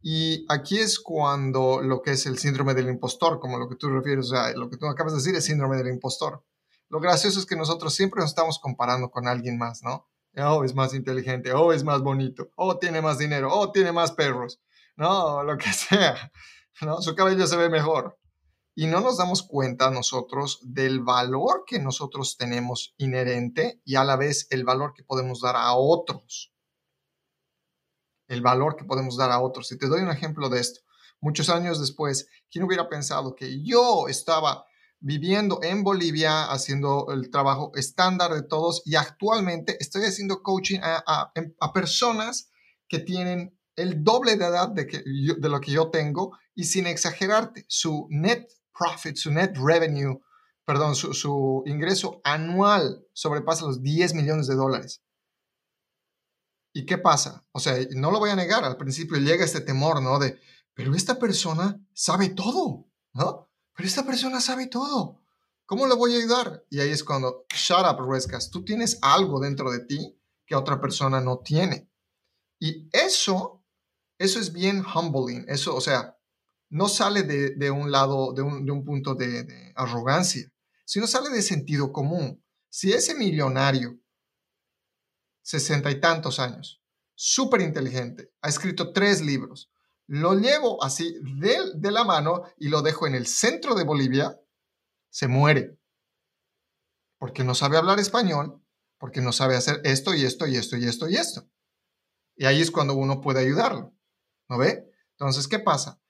Y 0.01 0.45
aquí 0.49 0.79
es 0.79 0.99
cuando 0.99 1.81
lo 1.81 2.03
que 2.03 2.13
es 2.13 2.27
el 2.27 2.39
síndrome 2.39 2.75
del 2.75 2.89
impostor, 2.89 3.41
como 3.41 3.59
lo 3.59 3.69
que 3.69 3.77
tú 3.77 3.89
refieres, 3.89 4.27
o 4.27 4.31
sea, 4.31 4.53
lo 4.53 4.69
que 4.69 4.77
tú 4.77 4.87
acabas 4.87 5.13
de 5.13 5.19
decir 5.19 5.35
es 5.35 5.45
síndrome 5.45 5.77
del 5.77 5.89
impostor. 5.89 6.45
Lo 6.89 7.01
gracioso 7.01 7.41
es 7.41 7.47
que 7.47 7.57
nosotros 7.57 7.95
siempre 7.95 8.21
nos 8.21 8.31
estamos 8.31 8.59
comparando 8.59 9.11
con 9.11 9.27
alguien 9.27 9.59
más, 9.59 9.83
¿no? 9.83 10.07
Oh, 10.37 10.65
es 10.65 10.75
más 10.75 10.95
inteligente, 10.95 11.53
oh, 11.53 11.73
es 11.73 11.85
más 11.85 12.03
bonito, 12.03 12.51
oh, 12.57 12.79
tiene 12.79 13.01
más 13.01 13.19
dinero, 13.19 13.49
oh, 13.53 13.71
tiene 13.71 13.93
más 13.93 14.13
perros, 14.13 14.61
no, 14.97 15.43
lo 15.43 15.57
que 15.57 15.73
sea, 15.73 16.33
¿no? 16.81 17.01
Su 17.01 17.15
cabello 17.15 17.47
se 17.47 17.57
ve 17.57 17.69
mejor 17.69 18.19
y 18.77 18.87
no 18.87 19.01
nos 19.01 19.19
damos 19.19 19.43
cuenta 19.43 19.91
nosotros 19.91 20.59
del 20.63 21.01
valor 21.01 21.65
que 21.67 21.79
nosotros 21.79 22.37
tenemos 22.37 22.95
inherente 22.99 23.81
y 23.85 23.95
a 23.95 24.05
la 24.05 24.17
vez 24.17 24.49
el 24.51 24.65
valor 24.65 24.95
que 24.95 25.05
podemos 25.05 25.41
dar 25.41 25.55
a 25.57 25.75
otros. 25.75 26.53
El 28.27 28.41
valor 28.41 28.75
que 28.75 28.85
podemos 28.85 29.17
dar 29.17 29.31
a 29.31 29.41
otros. 29.41 29.71
Y 29.71 29.79
te 29.79 29.87
doy 29.87 30.01
un 30.01 30.11
ejemplo 30.11 30.49
de 30.49 30.61
esto. 30.61 30.81
Muchos 31.21 31.51
años 31.51 31.79
después, 31.79 32.29
¿quién 32.51 32.65
hubiera 32.65 32.89
pensado 32.89 33.37
que 33.37 33.63
yo 33.63 34.09
estaba 34.09 34.67
viviendo 35.05 35.61
en 35.63 35.85
Bolivia 35.85 36.45
haciendo 36.45 37.09
el 37.13 37.29
trabajo 37.29 37.73
estándar 37.75 38.33
de 38.33 38.43
todos 38.43 38.81
y 38.87 38.97
actualmente 38.97 39.77
estoy 39.79 40.05
haciendo 40.05 40.43
coaching 40.43 40.81
a, 40.83 41.31
personas 41.75 42.49
que 42.89 43.01
tienen 43.01 43.55
el 43.77 44.03
doble 44.03 44.37
de 44.37 44.47
edad 44.47 44.71
de, 44.71 45.37
lo 45.41 45.61
que 45.61 45.73
yo 45.73 45.91
tengo 45.91 46.39
y 46.55 46.65
sin 46.65 46.87
exagerarte, 46.87 47.67
su 47.69 48.07
net 48.09 48.49
profit, 48.73 49.17
su 49.17 49.31
net 49.31 49.55
revenue, 49.57 50.23
perdón, 50.65 50.95
su, 50.95 51.63
ingreso 51.67 52.23
anual 52.25 53.07
sobrepasa 53.13 53.67
los 53.67 53.83
10 53.83 54.15
millones 54.15 54.47
de 54.47 54.55
dólares. 54.55 55.03
¿Y 56.73 56.87
qué 56.87 56.97
pasa? 56.97 57.45
O 57.53 57.61
sea, 57.61 57.77
no 57.91 58.11
lo 58.11 58.21
voy 58.21 58.31
a 58.31 58.37
negar, 58.37 58.65
al 58.65 58.79
principio 58.79 59.19
llega 59.19 59.45
este 59.45 59.61
temor, 59.61 60.01
¿no? 60.01 60.19
De, 60.19 60.41
pero 60.73 60.95
esta 60.95 61.19
persona 61.19 61.79
sabe 61.93 62.31
todo, 62.31 62.87
¿no? 63.13 63.51
Pero 63.75 63.89
esta 63.89 64.05
persona 64.05 64.41
sabe 64.41 64.67
todo. 64.67 65.21
¿Cómo 65.67 65.87
le 65.87 65.95
voy 65.95 66.15
a 66.15 66.19
ayudar? 66.19 66.65
Y 66.71 66.81
ahí 66.81 66.91
es 66.91 67.03
cuando, 67.03 67.47
shut 67.55 67.87
up, 67.91 67.99
Ruescas, 67.99 68.51
tú 68.51 68.65
tienes 68.65 68.99
algo 69.03 69.41
dentro 69.41 69.71
de 69.71 69.81
ti 69.81 70.19
que 70.47 70.55
otra 70.55 70.81
persona 70.81 71.21
no 71.21 71.39
tiene. 71.39 71.91
Y 72.59 72.89
eso, 72.93 73.65
eso 74.19 74.39
es 74.39 74.53
bien 74.53 74.85
humbling. 74.85 75.47
Eso, 75.49 75.75
o 75.75 75.81
sea, 75.81 76.19
no 76.69 76.89
sale 76.89 77.23
de, 77.23 77.71
un 77.71 77.91
lado, 77.91 78.33
de 78.33 78.43
un, 78.43 78.85
punto 78.85 79.15
de, 79.15 79.73
arrogancia, 79.77 80.51
sino 80.85 81.07
sale 81.07 81.31
de 81.31 81.43
sentido 81.43 81.93
común. 81.93 82.45
Si 82.69 82.93
ese 82.93 83.15
millonario, 83.15 83.99
sesenta 85.43 85.91
y 85.91 86.01
tantos 86.01 86.41
años, 86.41 86.83
súper 87.15 87.61
inteligente, 87.61 88.33
ha 88.43 88.49
escrito 88.49 88.93
tres 88.93 89.21
libros, 89.21 89.71
lo 90.07 90.35
llevo 90.35 90.83
así 90.83 91.19
de, 91.23 91.59
de 91.75 91.91
la 91.91 92.05
mano 92.05 92.43
y 92.59 92.69
lo 92.69 92.83
dejo 92.83 93.07
en 93.07 93.15
el 93.15 93.27
centro 93.27 93.75
de 93.75 93.85
Bolivia, 93.85 94.41
se 95.11 95.29
muere. 95.29 95.79
Porque 97.19 97.45
no 97.45 97.55
sabe 97.55 97.77
hablar 97.77 97.99
español, 97.99 98.63
porque 98.99 99.21
no 99.21 99.33
sabe 99.33 99.57
hacer 99.57 99.81
esto 99.85 100.15
y 100.15 100.25
esto 100.25 100.47
y 100.47 100.57
esto 100.57 100.77
y 100.77 100.85
esto 100.85 101.09
y 101.09 101.17
esto. 101.17 101.49
Y 102.37 102.47
ahí 102.47 102.61
es 102.61 102.71
cuando 102.71 102.95
uno 102.95 103.21
puede 103.21 103.41
ayudarlo. 103.41 103.95
¿No 104.49 104.59
ve? 104.59 104.91
Entonces, 105.13 105.49
¿qué 105.49 105.59
pasa? 105.59 106.01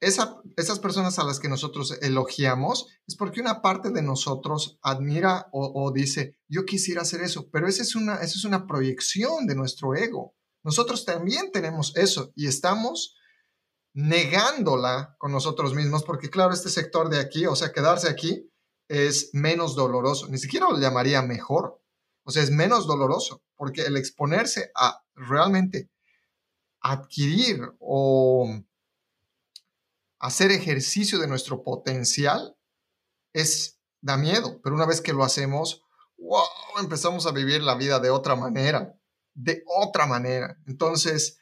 esas 0.00 0.78
personas 0.80 1.18
a 1.18 1.24
las 1.24 1.40
que 1.40 1.48
nosotros 1.48 1.96
elogiamos 2.02 2.88
es 3.06 3.16
porque 3.16 3.40
una 3.40 3.62
parte 3.62 3.90
de 3.90 4.02
nosotros 4.02 4.78
admira 4.82 5.48
o, 5.52 5.90
dice, 5.92 6.36
yo 6.48 6.64
quisiera 6.64 7.02
hacer 7.02 7.22
eso, 7.22 7.48
pero 7.50 7.68
esa 7.68 7.82
es, 7.82 7.96
una, 7.96 8.16
esa 8.16 8.36
es 8.36 8.44
una 8.44 8.66
proyección 8.66 9.46
de 9.46 9.54
nuestro 9.54 9.94
ego. 9.94 10.34
Nosotros 10.62 11.04
también 11.04 11.52
tenemos 11.52 11.96
eso 11.96 12.32
y 12.34 12.48
estamos 12.48 13.16
negándola 13.94 15.14
con 15.18 15.32
nosotros 15.32 15.74
mismos 15.74 16.02
porque 16.02 16.28
claro, 16.28 16.52
este 16.52 16.68
sector 16.68 17.08
de 17.08 17.20
aquí, 17.20 17.46
o 17.46 17.56
sea, 17.56 17.72
quedarse 17.72 18.08
aquí 18.08 18.50
es 18.88 19.30
menos 19.32 19.74
doloroso, 19.76 20.28
ni 20.28 20.38
siquiera 20.38 20.68
lo 20.68 20.78
llamaría 20.78 21.22
mejor, 21.22 21.80
o 22.24 22.30
sea, 22.30 22.42
es 22.42 22.50
menos 22.50 22.86
doloroso 22.86 23.42
porque 23.56 23.82
el 23.82 23.96
exponerse 23.96 24.70
a 24.74 25.02
realmente 25.14 25.90
adquirir 26.80 27.60
o 27.78 28.60
hacer 30.18 30.50
ejercicio 30.50 31.18
de 31.18 31.28
nuestro 31.28 31.62
potencial 31.62 32.56
es, 33.32 33.78
da 34.00 34.16
miedo, 34.16 34.60
pero 34.62 34.74
una 34.74 34.86
vez 34.86 35.00
que 35.00 35.12
lo 35.12 35.22
hacemos, 35.22 35.82
wow, 36.18 36.42
empezamos 36.80 37.26
a 37.26 37.32
vivir 37.32 37.62
la 37.62 37.76
vida 37.76 38.00
de 38.00 38.10
otra 38.10 38.34
manera, 38.34 38.98
de 39.34 39.62
otra 39.66 40.06
manera. 40.06 40.58
Entonces, 40.66 41.38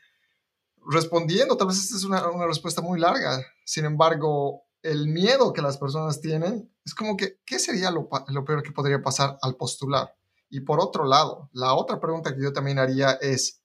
respondiendo, 0.91 1.57
tal 1.57 1.69
vez 1.69 1.79
esta 1.79 1.97
es 1.97 2.05
una, 2.05 2.23
respuesta 2.47 2.81
muy 2.81 2.99
larga, 2.99 3.45
sin 3.65 3.85
embargo, 3.85 4.65
el 4.83 5.09
miedo 5.09 5.53
que 5.53 5.63
las 5.63 5.79
personas 5.79 6.21
tienen 6.21 6.73
es 6.85 6.95
como 6.95 7.17
que, 7.17 7.41
¿qué 7.47 7.59
sería 7.59 7.91
lo, 7.91 8.09
lo 8.29 8.45
peor 8.45 8.63
que 8.63 8.73
podría 8.73 9.03
pasar 9.03 9.39
al 9.43 9.57
postular? 9.57 10.15
Y 10.51 10.61
por 10.61 10.81
otro 10.81 11.05
lado, 11.05 11.49
la 11.53 11.75
otra 11.75 12.01
pregunta 12.01 12.35
que 12.35 12.43
yo 12.43 12.53
también 12.53 12.79
haría 12.79 13.13
es, 13.13 13.63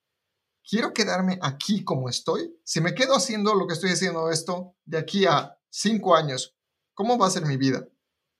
quiero 0.67 0.93
quedarme 0.93 1.39
aquí 1.41 1.83
como 1.83 2.09
estoy. 2.09 2.57
Si 2.63 2.81
me 2.81 2.93
quedo 2.93 3.15
haciendo 3.15 3.55
lo 3.55 3.67
que 3.67 3.73
estoy 3.73 3.91
haciendo 3.91 4.29
esto 4.29 4.75
de 4.85 4.97
aquí 4.97 5.25
a 5.25 5.57
cinco 5.69 6.15
años, 6.15 6.55
¿cómo 6.93 7.17
va 7.17 7.27
a 7.27 7.31
ser 7.31 7.45
mi 7.45 7.57
vida? 7.57 7.87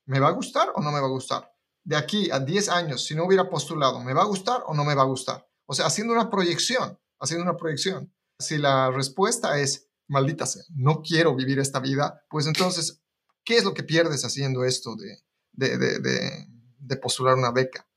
¿Me 0.06 0.20
va 0.20 0.30
a 0.30 0.32
gustar 0.32 0.70
o 0.76 0.82
no 0.82 0.92
me 0.92 1.00
va 1.00 1.08
a 1.08 1.12
gustar? 1.12 1.52
De 1.84 1.96
aquí 1.96 2.30
a 2.32 2.40
diez 2.40 2.70
años, 2.70 3.06
si 3.06 3.16
no 3.16 3.26
hubiera 3.26 3.50
postulado, 3.50 4.00
¿me 4.02 4.14
va 4.14 4.22
a 4.22 4.28
gustar 4.28 4.64
o 4.68 4.74
no 4.74 4.86
me 4.86 4.96
va 4.96 5.04
a 5.04 5.06
gustar? 5.06 5.48
O 5.66 5.74
sea, 5.74 5.86
haciendo 5.86 6.14
una 6.14 6.30
proyección, 6.30 7.00
haciendo 7.20 7.44
una 7.44 7.58
proyección. 7.58 8.14
Si 8.40 8.58
la 8.58 8.92
respuesta 8.92 9.60
es, 9.60 9.90
maldita 10.08 10.46
sea, 10.46 10.64
no 10.76 11.02
quiero 11.02 11.36
vivir 11.36 11.60
esta 11.60 11.80
vida, 11.80 12.24
pues 12.30 12.48
entonces, 12.48 13.02
¿qué 13.44 13.58
es 13.58 13.64
lo 13.64 13.74
que 13.74 13.84
pierdes 13.84 14.24
haciendo 14.24 14.64
esto 14.64 14.96
de, 14.96 15.24
de, 15.54 15.78
de, 15.78 16.48
de 16.78 16.98
postular 16.98 17.36
una 17.36 17.52
beca? 17.52 17.88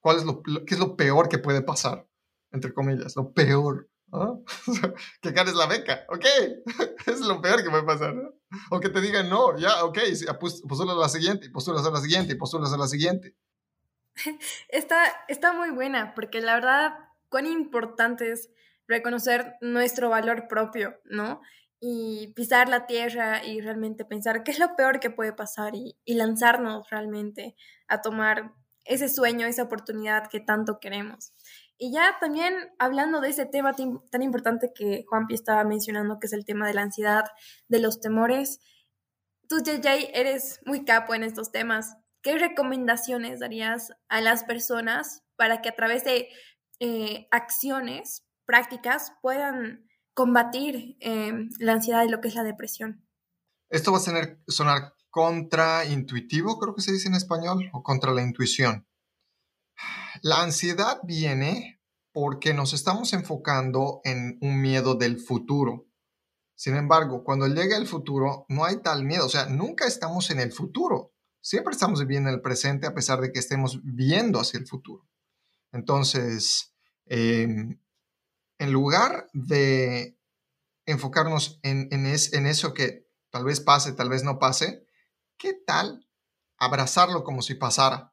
¿Cuál 0.00 0.18
es 0.18 0.24
lo, 0.24 0.42
qué 0.42 0.74
es 0.74 0.78
lo 0.78 0.96
peor 0.96 1.28
que 1.28 1.38
puede 1.38 1.62
pasar? 1.62 2.08
entre 2.56 2.72
comillas, 2.72 3.16
lo 3.16 3.32
peor. 3.32 3.88
que 5.20 5.32
ganes 5.32 5.54
la 5.54 5.66
beca, 5.66 6.06
ok, 6.08 6.24
es 7.06 7.20
lo 7.20 7.40
peor 7.40 7.62
que 7.62 7.70
puede 7.70 7.82
pasar. 7.82 8.14
O 8.70 8.80
que 8.80 8.88
te 8.88 9.00
digan, 9.00 9.28
no, 9.28 9.58
ya, 9.58 9.84
ok, 9.84 9.98
postulas 10.68 10.96
a 10.96 11.00
la 11.00 11.08
siguiente, 11.08 11.50
postulas 11.50 11.84
a 11.84 11.90
la 11.90 12.00
siguiente, 12.00 12.36
postulas 12.36 12.72
a 12.72 12.78
la 12.78 12.86
siguiente. 12.86 13.36
Está, 14.68 15.04
está 15.28 15.52
muy 15.52 15.70
buena, 15.70 16.14
porque 16.14 16.40
la 16.40 16.54
verdad, 16.54 16.94
cuán 17.28 17.46
importante 17.46 18.32
es 18.32 18.48
reconocer 18.88 19.56
nuestro 19.60 20.08
valor 20.10 20.48
propio, 20.48 21.00
¿no? 21.04 21.40
Y 21.80 22.32
pisar 22.34 22.68
la 22.68 22.86
tierra 22.86 23.44
y 23.44 23.60
realmente 23.60 24.04
pensar 24.04 24.42
qué 24.42 24.50
es 24.50 24.58
lo 24.58 24.76
peor 24.76 25.00
que 25.00 25.10
puede 25.10 25.32
pasar 25.32 25.74
y, 25.74 25.96
lanzarnos 26.06 26.88
realmente 26.90 27.54
a 27.88 28.00
tomar 28.00 28.54
ese 28.84 29.08
sueño, 29.08 29.46
esa 29.46 29.64
oportunidad 29.64 30.28
que 30.28 30.40
tanto 30.40 30.78
queremos. 30.80 31.32
Y 31.78 31.92
ya 31.92 32.16
también 32.20 32.54
hablando 32.78 33.20
de 33.20 33.28
ese 33.28 33.44
tema 33.44 33.74
tan 33.74 34.22
importante 34.22 34.72
que 34.74 35.04
Juanpi 35.08 35.34
estaba 35.34 35.64
mencionando, 35.64 36.18
que 36.18 36.28
es 36.28 36.32
el 36.32 36.46
tema 36.46 36.66
de 36.66 36.74
la 36.74 36.82
ansiedad, 36.82 37.24
de 37.68 37.80
los 37.80 38.00
temores, 38.00 38.60
tú, 39.48 39.58
JJ, 39.58 40.10
eres 40.14 40.60
muy 40.64 40.84
capo 40.84 41.14
en 41.14 41.22
estos 41.22 41.52
temas. 41.52 41.96
¿Qué 42.22 42.38
recomendaciones 42.38 43.40
darías 43.40 43.92
a 44.08 44.20
las 44.20 44.44
personas 44.44 45.22
para 45.36 45.60
que 45.60 45.68
a 45.68 45.76
través 45.76 46.04
de 46.04 46.28
eh, 46.80 47.28
acciones 47.30 48.25
prácticas 48.46 49.12
puedan 49.20 49.86
combatir 50.14 50.96
eh, 51.00 51.32
la 51.58 51.72
ansiedad 51.72 52.04
y 52.04 52.08
lo 52.08 52.20
que 52.20 52.28
es 52.28 52.34
la 52.34 52.44
depresión? 52.44 53.06
Esto 53.68 53.92
va 53.92 53.98
a 53.98 54.04
tener, 54.04 54.40
sonar 54.46 54.94
contraintuitivo, 55.10 56.58
creo 56.58 56.74
que 56.74 56.82
se 56.82 56.92
dice 56.92 57.08
en 57.08 57.14
español, 57.14 57.68
o 57.72 57.82
contra 57.82 58.12
la 58.12 58.22
intuición. 58.22 58.86
La 60.22 60.42
ansiedad 60.42 61.00
viene 61.04 61.80
porque 62.12 62.54
nos 62.54 62.72
estamos 62.72 63.12
enfocando 63.12 64.00
en 64.04 64.38
un 64.40 64.60
miedo 64.60 64.94
del 64.94 65.18
futuro. 65.18 65.86
Sin 66.54 66.74
embargo, 66.74 67.22
cuando 67.24 67.46
llega 67.46 67.76
el 67.76 67.86
futuro, 67.86 68.46
no 68.48 68.64
hay 68.64 68.76
tal 68.78 69.04
miedo. 69.04 69.26
O 69.26 69.28
sea, 69.28 69.46
nunca 69.46 69.86
estamos 69.86 70.30
en 70.30 70.40
el 70.40 70.52
futuro. 70.52 71.12
Siempre 71.42 71.72
estamos 71.72 72.00
viviendo 72.00 72.30
en 72.30 72.36
el 72.36 72.40
presente 72.40 72.86
a 72.86 72.94
pesar 72.94 73.20
de 73.20 73.32
que 73.32 73.38
estemos 73.38 73.80
viendo 73.84 74.40
hacia 74.40 74.58
el 74.58 74.66
futuro. 74.66 75.06
Entonces, 75.72 76.74
em, 77.04 77.78
en 78.58 78.72
lugar 78.72 79.28
de 79.32 80.18
enfocarnos 80.86 81.58
en, 81.62 81.88
en, 81.90 82.06
eso 82.46 82.72
que 82.72 83.06
tal 83.30 83.44
vez 83.44 83.60
pase, 83.60 83.92
tal 83.92 84.08
vez 84.08 84.22
no 84.22 84.38
pase, 84.38 84.86
¿qué 85.36 85.52
tal 85.52 86.06
abrazarlo 86.58 87.24
como 87.24 87.42
si 87.42 87.54
pasara? 87.54 88.12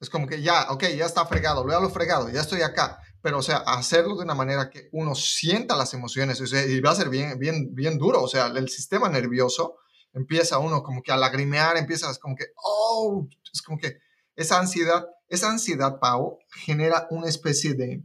Es 0.00 0.10
como 0.10 0.26
que 0.26 0.42
ya, 0.42 0.70
ok, 0.70 0.84
ya 0.96 1.06
está 1.06 1.26
fregado, 1.26 1.64
lo 1.64 1.90
fregado, 1.90 2.28
ya 2.28 2.40
estoy 2.40 2.62
acá. 2.62 3.00
Pero, 3.20 3.38
o 3.38 3.42
sea, 3.42 3.58
hacerlo 3.58 4.16
de 4.16 4.24
una 4.24 4.34
manera 4.34 4.70
que 4.70 4.88
uno 4.92 5.14
sienta 5.14 5.74
las 5.76 5.92
emociones, 5.94 6.40
o 6.40 6.44
y 6.44 6.80
va 6.80 6.92
a 6.92 6.94
ser 6.94 7.08
bien, 7.08 7.38
bien, 7.38 7.74
bien 7.74 7.98
duro. 7.98 8.22
O 8.22 8.28
sea, 8.28 8.46
el 8.46 8.68
sistema 8.68 9.08
nervioso 9.08 9.76
empieza 10.12 10.58
uno 10.58 10.82
como 10.82 11.02
que 11.02 11.10
a 11.10 11.16
lagrimear, 11.16 11.76
empieza 11.76 12.14
como 12.18 12.36
que, 12.36 12.46
oh, 12.62 13.26
es 13.52 13.62
como 13.62 13.78
que 13.78 13.98
esa 14.36 14.60
ansiedad, 14.60 15.06
esa 15.28 15.50
ansiedad, 15.50 15.98
Pau, 15.98 16.38
genera 16.64 17.08
una 17.10 17.28
especie 17.28 17.74
de, 17.74 18.04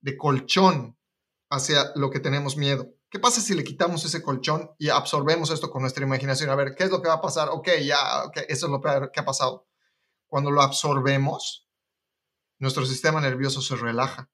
de 0.00 0.16
colchón 0.16 0.96
hacia 1.50 1.92
lo 1.94 2.10
que 2.10 2.20
tenemos 2.20 2.56
miedo. 2.56 2.88
¿Qué 3.10 3.18
pasa 3.18 3.40
si 3.40 3.54
le 3.54 3.64
quitamos 3.64 4.04
ese 4.04 4.22
colchón 4.22 4.70
y 4.78 4.90
absorbemos 4.90 5.50
esto 5.50 5.70
con 5.70 5.82
nuestra 5.82 6.04
imaginación? 6.04 6.50
A 6.50 6.54
ver, 6.54 6.74
¿qué 6.74 6.84
es 6.84 6.90
lo 6.90 7.00
que 7.00 7.08
va 7.08 7.14
a 7.14 7.20
pasar? 7.22 7.48
Ok, 7.50 7.68
ya, 7.82 8.24
ok, 8.24 8.38
eso 8.48 8.66
es 8.66 8.72
lo 8.72 8.80
que 8.80 9.20
ha 9.20 9.24
pasado. 9.24 9.66
Cuando 10.26 10.50
lo 10.50 10.60
absorbemos, 10.60 11.66
nuestro 12.58 12.84
sistema 12.84 13.20
nervioso 13.20 13.62
se 13.62 13.76
relaja 13.76 14.30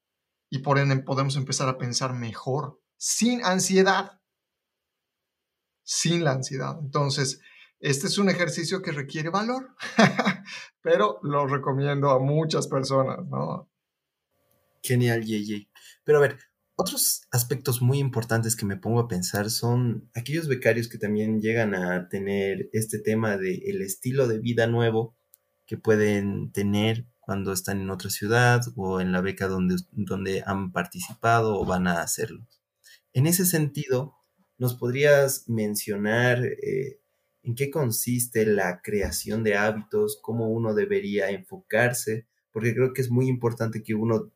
y 0.49 0.59
por 0.59 0.77
ende 0.77 0.97
podemos 0.97 1.37
empezar 1.37 1.69
a 1.69 1.77
pensar 1.77 2.13
mejor, 2.13 2.81
sin 2.97 3.43
ansiedad. 3.45 4.19
Sin 5.83 6.23
la 6.23 6.31
ansiedad. 6.31 6.77
Entonces, 6.81 7.39
este 7.79 8.07
es 8.07 8.17
un 8.17 8.29
ejercicio 8.29 8.81
que 8.81 8.91
requiere 8.91 9.29
valor, 9.29 9.75
pero 10.81 11.19
lo 11.23 11.47
recomiendo 11.47 12.09
a 12.09 12.19
muchas 12.19 12.67
personas, 12.67 13.25
¿no? 13.27 13.69
Genial, 14.85 15.25
Yeye. 15.25 15.67
Pero 16.03 16.19
a 16.19 16.21
ver, 16.21 16.37
otros 16.75 17.23
aspectos 17.31 17.81
muy 17.81 17.99
importantes 17.99 18.55
que 18.55 18.65
me 18.65 18.77
pongo 18.77 18.99
a 18.99 19.07
pensar 19.07 19.49
son 19.49 20.09
aquellos 20.13 20.47
becarios 20.47 20.89
que 20.89 20.97
también 20.97 21.41
llegan 21.41 21.73
a 21.73 22.07
tener 22.09 22.69
este 22.73 22.99
tema 22.99 23.37
del 23.37 23.63
el 23.65 23.81
estilo 23.81 24.27
de 24.27 24.39
vida 24.39 24.67
nuevo 24.67 25.15
que 25.65 25.77
pueden 25.77 26.51
tener 26.51 27.05
cuando 27.19 27.53
están 27.53 27.81
en 27.81 27.89
otra 27.89 28.09
ciudad 28.09 28.61
o 28.75 29.01
en 29.01 29.11
la 29.11 29.21
beca 29.21 29.47
donde, 29.47 29.77
donde 29.91 30.43
han 30.45 30.71
participado 30.71 31.59
o 31.59 31.65
van 31.65 31.87
a 31.87 32.01
hacerlo. 32.01 32.47
En 33.13 33.25
ese 33.25 33.45
sentido, 33.45 34.13
¿nos 34.59 34.75
podrías 34.75 35.49
mencionar 35.49 36.45
eh, 36.45 36.99
en 37.41 37.55
qué 37.55 37.71
consiste 37.71 38.45
la 38.45 38.81
creación 38.83 39.43
de 39.43 39.55
hábitos, 39.55 40.19
cómo 40.21 40.49
uno 40.49 40.75
debería 40.75 41.31
enfocarse? 41.31 42.27
Porque 42.51 42.75
creo 42.75 42.93
que 42.93 43.01
es 43.01 43.09
muy 43.09 43.27
importante 43.27 43.81
que 43.81 43.95
uno 43.95 44.31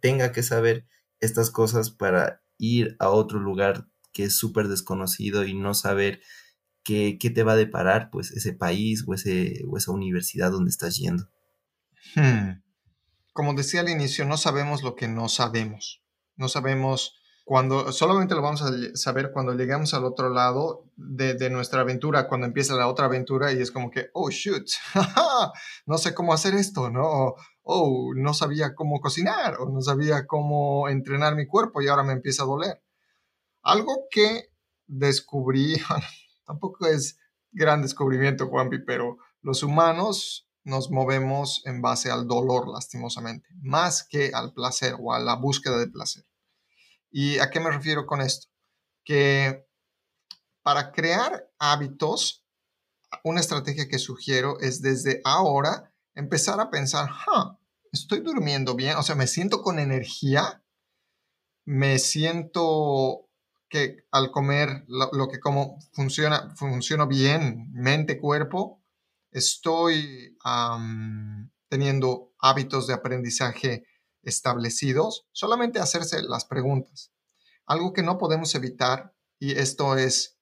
tenga 0.00 0.32
que 0.32 0.42
saber 0.42 0.86
estas 1.20 1.50
cosas 1.50 1.90
para 1.90 2.42
ir 2.58 2.96
a 2.98 3.08
otro 3.10 3.38
lugar 3.38 3.86
que 4.12 4.24
es 4.24 4.36
súper 4.36 4.68
desconocido 4.68 5.44
y 5.44 5.54
no 5.54 5.74
saber 5.74 6.20
qué, 6.84 7.16
qué, 7.18 7.30
te 7.30 7.42
va 7.42 7.52
a 7.52 7.56
deparar 7.56 8.10
pues 8.10 8.30
ese 8.32 8.52
país 8.52 9.04
o, 9.06 9.14
ese, 9.14 9.62
o 9.68 9.76
esa 9.76 9.92
universidad 9.92 10.50
donde 10.50 10.70
estás 10.70 10.96
yendo. 10.96 11.28
Hmm. 12.14 12.62
Como 13.32 13.54
decía 13.54 13.80
al 13.80 13.88
inicio, 13.88 14.26
no 14.26 14.36
sabemos 14.36 14.82
lo 14.82 14.94
que 14.94 15.08
no 15.08 15.28
sabemos. 15.28 16.02
No 16.36 16.48
sabemos 16.48 17.21
cuando, 17.44 17.92
solamente 17.92 18.34
lo 18.34 18.42
vamos 18.42 18.62
a 18.62 18.70
saber 18.94 19.32
cuando 19.32 19.54
llegamos 19.54 19.94
al 19.94 20.04
otro 20.04 20.30
lado 20.30 20.84
de, 20.96 21.50
nuestra 21.50 21.80
aventura, 21.80 22.28
cuando 22.28 22.46
empieza 22.46 22.74
la 22.74 22.88
otra 22.88 23.06
aventura 23.06 23.52
y 23.52 23.60
es 23.60 23.70
como 23.70 23.90
que, 23.90 24.10
oh, 24.12 24.30
shoot, 24.30 24.68
no 25.86 25.98
sé 25.98 26.14
cómo 26.14 26.32
hacer 26.32 26.54
esto, 26.54 26.90
¿no? 26.90 27.34
oh, 27.62 28.12
no 28.14 28.34
sabía 28.34 28.74
cómo 28.74 29.00
cocinar 29.00 29.56
o 29.60 29.68
no 29.68 29.80
sabía 29.80 30.26
cómo 30.26 30.88
entrenar 30.88 31.36
mi 31.36 31.46
cuerpo 31.46 31.80
y 31.80 31.88
ahora 31.88 32.02
me 32.02 32.12
empieza 32.12 32.42
a 32.42 32.46
doler. 32.46 32.82
Algo 33.62 34.06
que 34.10 34.50
descubrí, 34.86 35.76
tampoco 36.46 36.86
es 36.86 37.18
gran 37.52 37.82
descubrimiento, 37.82 38.48
Juanpi, 38.48 38.80
pero 38.84 39.18
los 39.40 39.62
humanos 39.62 40.48
nos 40.64 40.90
movemos 40.90 41.62
en 41.66 41.82
base 41.82 42.10
al 42.10 42.26
dolor, 42.26 42.68
lastimosamente, 42.68 43.48
más 43.60 44.06
que 44.08 44.30
al 44.32 44.52
placer 44.52 44.94
o 45.00 45.12
a 45.12 45.18
la 45.18 45.36
búsqueda 45.36 45.78
de 45.78 45.88
placer. 45.88 46.24
¿Y 47.12 47.38
a 47.38 47.50
qué 47.50 47.60
me 47.60 47.70
refiero 47.70 48.06
con 48.06 48.22
esto? 48.22 48.48
Que 49.04 49.66
para 50.62 50.92
crear 50.92 51.50
hábitos, 51.58 52.44
una 53.22 53.40
estrategia 53.40 53.88
que 53.88 53.98
sugiero 53.98 54.58
es 54.60 54.80
desde 54.80 55.20
ahora 55.24 55.92
empezar 56.14 56.58
a 56.60 56.70
pensar, 56.70 57.10
estoy 57.92 58.20
durmiendo 58.20 58.74
bien, 58.74 58.96
o 58.96 59.02
sea, 59.02 59.14
me 59.14 59.26
siento 59.26 59.62
con 59.62 59.78
energía, 59.78 60.64
me 61.66 61.98
siento 61.98 63.28
que 63.68 64.04
al 64.10 64.30
comer 64.30 64.84
lo, 64.88 65.28
que 65.28 65.40
como 65.40 65.78
funciona, 65.92 66.54
funciona 66.56 67.04
bien, 67.04 67.70
mente, 67.72 68.18
cuerpo, 68.18 68.82
estoy 69.30 70.36
teniendo 71.68 72.32
hábitos 72.38 72.86
de 72.86 72.94
aprendizaje 72.94 73.84
establecidos, 74.22 75.26
solamente 75.32 75.78
hacerse 75.78 76.22
las 76.22 76.44
preguntas. 76.44 77.12
Algo 77.66 77.92
que 77.92 78.02
no 78.02 78.18
podemos 78.18 78.54
evitar, 78.54 79.14
y 79.38 79.52
esto 79.52 79.96
es 79.96 80.38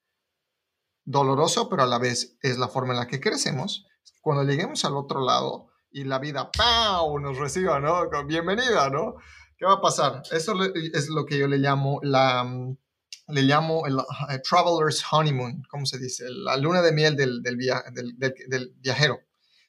doloroso, 1.03 1.69
pero 1.69 1.83
a 1.83 1.87
la 1.87 1.97
vez 1.97 2.37
es 2.41 2.57
la 2.57 2.67
forma 2.67 2.93
en 2.93 2.99
la 2.99 3.07
que 3.07 3.19
crecemos, 3.19 3.87
cuando 4.21 4.43
lleguemos 4.43 4.85
al 4.85 4.95
otro 4.95 5.21
lado 5.21 5.69
y 5.89 6.03
la 6.03 6.19
vida, 6.19 6.51
¡pau!, 6.51 7.19
nos 7.19 7.37
reciba, 7.37 7.79
¿no? 7.79 8.09
Bienvenida, 8.25 8.89
¿no? 8.89 9.15
¿Qué 9.57 9.65
va 9.65 9.73
a 9.73 9.81
pasar? 9.81 10.23
Eso 10.31 10.55
es 10.63 11.09
lo 11.09 11.25
que 11.25 11.37
yo 11.37 11.47
le 11.47 11.57
llamo 11.57 11.99
la 12.03 12.45
le 13.31 13.41
llamo 13.43 13.85
el, 13.85 13.97
Traveler's 14.47 15.03
Honeymoon, 15.11 15.63
¿cómo 15.69 15.85
se 15.85 15.97
dice? 15.97 16.25
La 16.29 16.57
luna 16.57 16.81
de 16.81 16.91
miel 16.91 17.15
del, 17.15 17.41
del, 17.41 17.57
del, 18.17 18.73
viajero. 18.77 19.19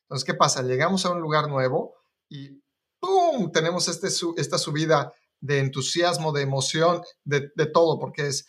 Entonces, 0.03 0.25
¿qué 0.25 0.35
pasa? 0.35 0.63
Llegamos 0.63 1.07
a 1.07 1.11
un 1.11 1.21
lugar 1.21 1.49
nuevo 1.49 1.95
y 2.29 2.62
¡pum! 3.03 3.51
Tenemos 3.51 3.89
este, 3.89 4.09
esta 4.37 4.59
subida 4.59 5.13
de 5.41 5.59
entusiasmo, 5.59 6.33
de 6.33 6.43
emoción, 6.43 7.03
de, 7.25 7.51
todo, 7.67 7.99
porque 7.99 8.29
es, 8.29 8.47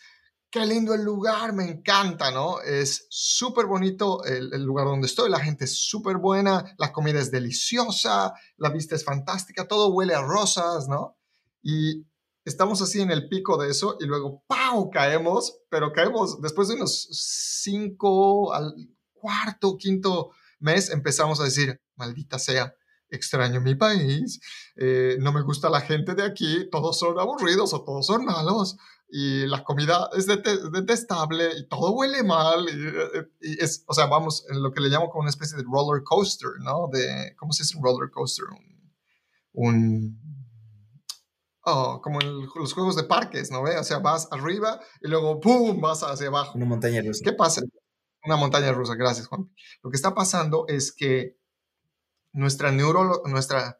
qué 0.48 0.64
lindo 0.64 0.94
el 0.94 1.02
lugar, 1.02 1.52
me 1.52 1.64
encanta, 1.64 2.30
¿no? 2.30 2.60
Es 2.60 3.08
súper 3.10 3.66
bonito 3.66 4.24
el, 4.24 4.54
el, 4.54 4.62
lugar 4.62 4.86
donde 4.86 5.08
estoy, 5.08 5.28
la 5.28 5.40
gente 5.40 5.64
es 5.64 5.76
súper 5.76 6.18
buena, 6.18 6.72
la 6.78 6.92
comida 6.92 7.18
es 7.18 7.32
deliciosa, 7.32 8.32
la 8.56 8.70
vista 8.70 8.94
es 8.94 9.04
fantástica, 9.04 9.66
todo 9.66 9.88
huele 9.88 10.14
a 10.14 10.22
rosas, 10.22 10.86
¿no? 10.88 11.18
Y 11.60 12.06
estamos 12.44 12.80
así 12.80 13.00
en 13.00 13.10
el 13.10 13.28
pico 13.28 13.56
de 13.56 13.70
eso 13.70 13.96
y 13.98 14.06
luego, 14.06 14.44
¡pau! 14.46 14.88
caemos, 14.90 15.58
pero 15.68 15.92
caemos 15.92 16.40
después 16.40 16.68
de 16.68 16.74
unos 16.74 17.08
cinco 17.10 18.54
al 18.54 18.72
cuarto, 19.12 19.76
quinto 19.76 20.30
mes, 20.60 20.90
empezamos 20.90 21.40
a 21.40 21.44
decir, 21.44 21.80
maldita 21.96 22.38
sea, 22.38 22.72
extraño 23.14 23.60
mi 23.60 23.74
país, 23.74 24.40
eh, 24.76 25.16
no 25.20 25.32
me 25.32 25.42
gusta 25.42 25.70
la 25.70 25.80
gente 25.80 26.14
de 26.14 26.24
aquí, 26.24 26.68
todos 26.70 26.98
son 26.98 27.18
aburridos 27.18 27.72
o 27.74 27.82
todos 27.84 28.06
son 28.06 28.24
malos 28.24 28.76
y 29.08 29.46
la 29.46 29.62
comida 29.62 30.08
es 30.16 30.26
detestable 30.26 31.50
y 31.58 31.68
todo 31.68 31.92
huele 31.92 32.22
mal 32.22 32.66
y, 33.40 33.62
es, 33.62 33.84
o 33.86 33.94
sea, 33.94 34.06
vamos, 34.06 34.44
en 34.50 34.62
lo 34.62 34.72
que 34.72 34.80
le 34.80 34.88
llamo 34.88 35.08
como 35.08 35.20
una 35.20 35.30
especie 35.30 35.56
de 35.56 35.64
roller 35.64 36.02
coaster, 36.02 36.50
¿no? 36.60 36.88
De, 36.92 37.34
¿cómo 37.36 37.52
se 37.52 37.62
dice 37.62 37.76
un 37.76 37.84
roller 37.84 38.10
coaster? 38.10 38.46
un 39.52 40.18
Oh, 41.66 42.00
como 42.02 42.20
en 42.20 42.46
los 42.56 42.74
juegos 42.74 42.94
de 42.94 43.04
parques, 43.04 43.50
¿no 43.50 43.62
ve? 43.62 43.78
O 43.78 43.84
sea, 43.84 43.98
vas 43.98 44.28
arriba 44.30 44.80
y 45.00 45.08
luego 45.08 45.40
¡pum! 45.40 45.80
vas 45.80 46.02
hacia 46.02 46.28
abajo. 46.28 46.58
Una 46.58 46.66
montaña 46.66 47.00
rusa. 47.00 47.22
¿Qué 47.24 47.32
pasa? 47.32 47.62
Una 48.22 48.36
montaña 48.36 48.72
rusa, 48.72 48.94
gracias, 48.96 49.28
Juan. 49.28 49.50
Lo 49.82 49.90
que 49.90 49.96
está 49.96 50.14
pasando 50.14 50.66
es 50.68 50.92
que 50.92 51.38
nuestra, 52.34 52.70
neuro, 52.70 53.22
nuestra 53.24 53.78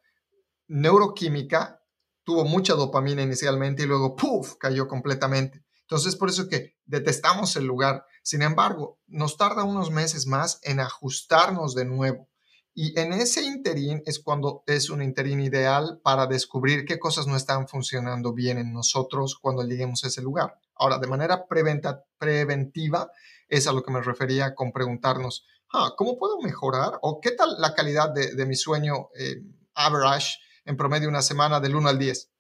neuroquímica 0.68 1.82
tuvo 2.22 2.44
mucha 2.44 2.74
dopamina 2.74 3.22
inicialmente 3.22 3.82
y 3.82 3.86
luego 3.86 4.16
¡puf! 4.16 4.54
cayó 4.58 4.88
completamente. 4.88 5.62
Entonces, 5.82 6.16
por 6.16 6.30
eso 6.30 6.48
que 6.48 6.76
detestamos 6.86 7.56
el 7.56 7.66
lugar. 7.66 8.06
Sin 8.22 8.40
embargo, 8.40 8.98
nos 9.06 9.36
tarda 9.36 9.64
unos 9.64 9.90
meses 9.90 10.26
más 10.26 10.58
en 10.62 10.80
ajustarnos 10.80 11.74
de 11.74 11.84
nuevo. 11.84 12.30
Y 12.72 12.98
en 12.98 13.12
ese 13.12 13.42
interín 13.42 14.02
es 14.06 14.18
cuando 14.18 14.64
es 14.66 14.88
un 14.88 15.02
interín 15.02 15.40
ideal 15.40 16.00
para 16.02 16.26
descubrir 16.26 16.84
qué 16.84 16.98
cosas 16.98 17.26
no 17.26 17.36
están 17.36 17.68
funcionando 17.68 18.32
bien 18.32 18.58
en 18.58 18.72
nosotros 18.72 19.38
cuando 19.40 19.62
lleguemos 19.62 20.02
a 20.02 20.08
ese 20.08 20.22
lugar. 20.22 20.58
Ahora, 20.74 20.98
de 20.98 21.06
manera 21.06 21.46
preventiva, 21.46 23.10
es 23.48 23.66
a 23.68 23.72
lo 23.72 23.82
que 23.82 23.92
me 23.92 24.00
refería 24.00 24.54
con 24.54 24.72
preguntarnos, 24.72 25.46
ah, 25.74 25.94
¿cómo 25.96 26.18
puedo 26.18 26.40
mejorar? 26.40 26.98
¿O 27.02 27.20
qué 27.20 27.32
tal 27.32 27.56
la 27.58 27.74
calidad 27.74 28.10
de, 28.10 28.46
mi 28.46 28.54
sueño 28.54 29.10
eh, 29.18 29.42
average 29.74 30.38
en 30.64 30.76
promedio 30.76 31.08
una 31.08 31.22
semana 31.22 31.60
del 31.60 31.76
1 31.76 31.88
al 31.88 31.98
10? 31.98 32.30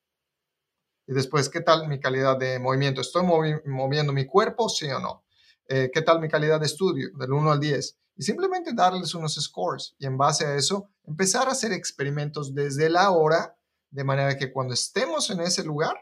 Y 1.06 1.12
después, 1.12 1.50
¿qué 1.50 1.60
tal 1.60 1.86
mi 1.88 2.00
calidad 2.00 2.38
de 2.38 2.58
movimiento? 2.58 3.00
¿Estoy 3.02 3.24
moviendo 3.24 4.12
mi 4.12 4.24
cuerpo, 4.24 4.68
sí 4.68 4.86
o 4.86 4.98
no? 4.98 5.24
Eh, 5.68 5.90
¿Qué 5.92 6.00
tal 6.00 6.20
mi 6.20 6.28
calidad 6.28 6.60
de 6.60 6.66
estudio 6.66 7.10
del 7.18 7.32
1 7.32 7.52
al 7.52 7.60
10? 7.60 7.98
y 8.16 8.22
simplemente 8.22 8.72
darles 8.72 9.14
unos 9.14 9.34
scores 9.34 9.94
y 9.98 10.06
en 10.06 10.16
base 10.16 10.46
a 10.46 10.54
eso 10.54 10.90
empezar 11.04 11.48
a 11.48 11.52
hacer 11.52 11.72
experimentos 11.72 12.54
desde 12.54 12.88
la 12.88 13.10
hora 13.10 13.56
de 13.90 14.04
manera 14.04 14.36
que 14.36 14.52
cuando 14.52 14.74
estemos 14.74 15.30
en 15.30 15.40
ese 15.40 15.64
lugar 15.64 15.96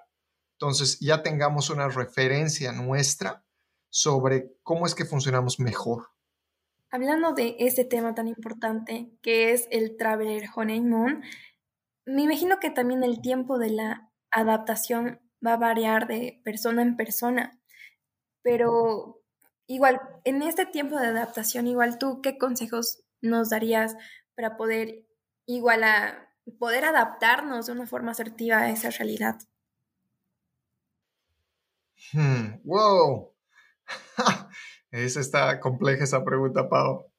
Entonces 0.59 0.99
ya 1.01 1.23
tengamos 1.23 1.71
una 1.71 1.89
referencia 1.89 2.73
nuestra 2.73 3.45
sobre 3.89 4.55
cómo 4.63 4.87
es 4.87 4.95
que 4.95 5.05
funcionamos 5.05 5.59
mejor. 5.59 6.07
Hablando 6.95 7.33
de 7.33 7.57
este 7.59 7.87
tema 7.87 8.15
tan 8.15 8.29
importante 8.29 9.11
que 9.23 9.53
es 9.53 9.67
el 9.71 9.97
Traveler 9.97 10.51
Honeymoon, 10.55 11.23
me 12.05 12.21
imagino 12.21 12.61
que 12.61 12.69
también 12.69 13.03
el 13.03 13.23
tiempo 13.23 13.59
de 13.59 13.71
la 13.71 14.11
adaptación 14.31 15.19
va 15.45 15.55
a 15.55 15.57
variar 15.57 16.07
de 16.07 16.43
persona 16.45 16.83
en 16.83 16.99
persona, 16.99 17.59
pero 18.43 19.23
igual, 19.67 20.03
en 20.25 20.43
este 20.43 20.67
tiempo 20.67 20.99
de 20.99 21.07
adaptación, 21.07 21.67
igual 21.67 21.97
tú, 21.97 22.21
¿qué 22.21 22.37
consejos 22.37 23.03
nos 23.23 23.49
darías 23.49 23.97
para 24.35 24.59
poder 24.59 25.07
igual 25.47 25.85
a 25.85 26.29
poder 26.59 26.85
adaptarnos 26.85 27.69
de 27.69 27.73
una 27.73 27.87
forma 27.87 28.11
asertiva 28.11 28.59
a 28.59 28.69
esa 28.69 28.91
realidad? 28.91 29.39
Hmm, 32.13 32.61
wow. 32.65 33.33
esa 34.93 35.21
está 35.21 35.59
compleja 35.59 36.05
esa 36.05 36.25
pregunta, 36.25 36.69
Pau. 36.69 37.11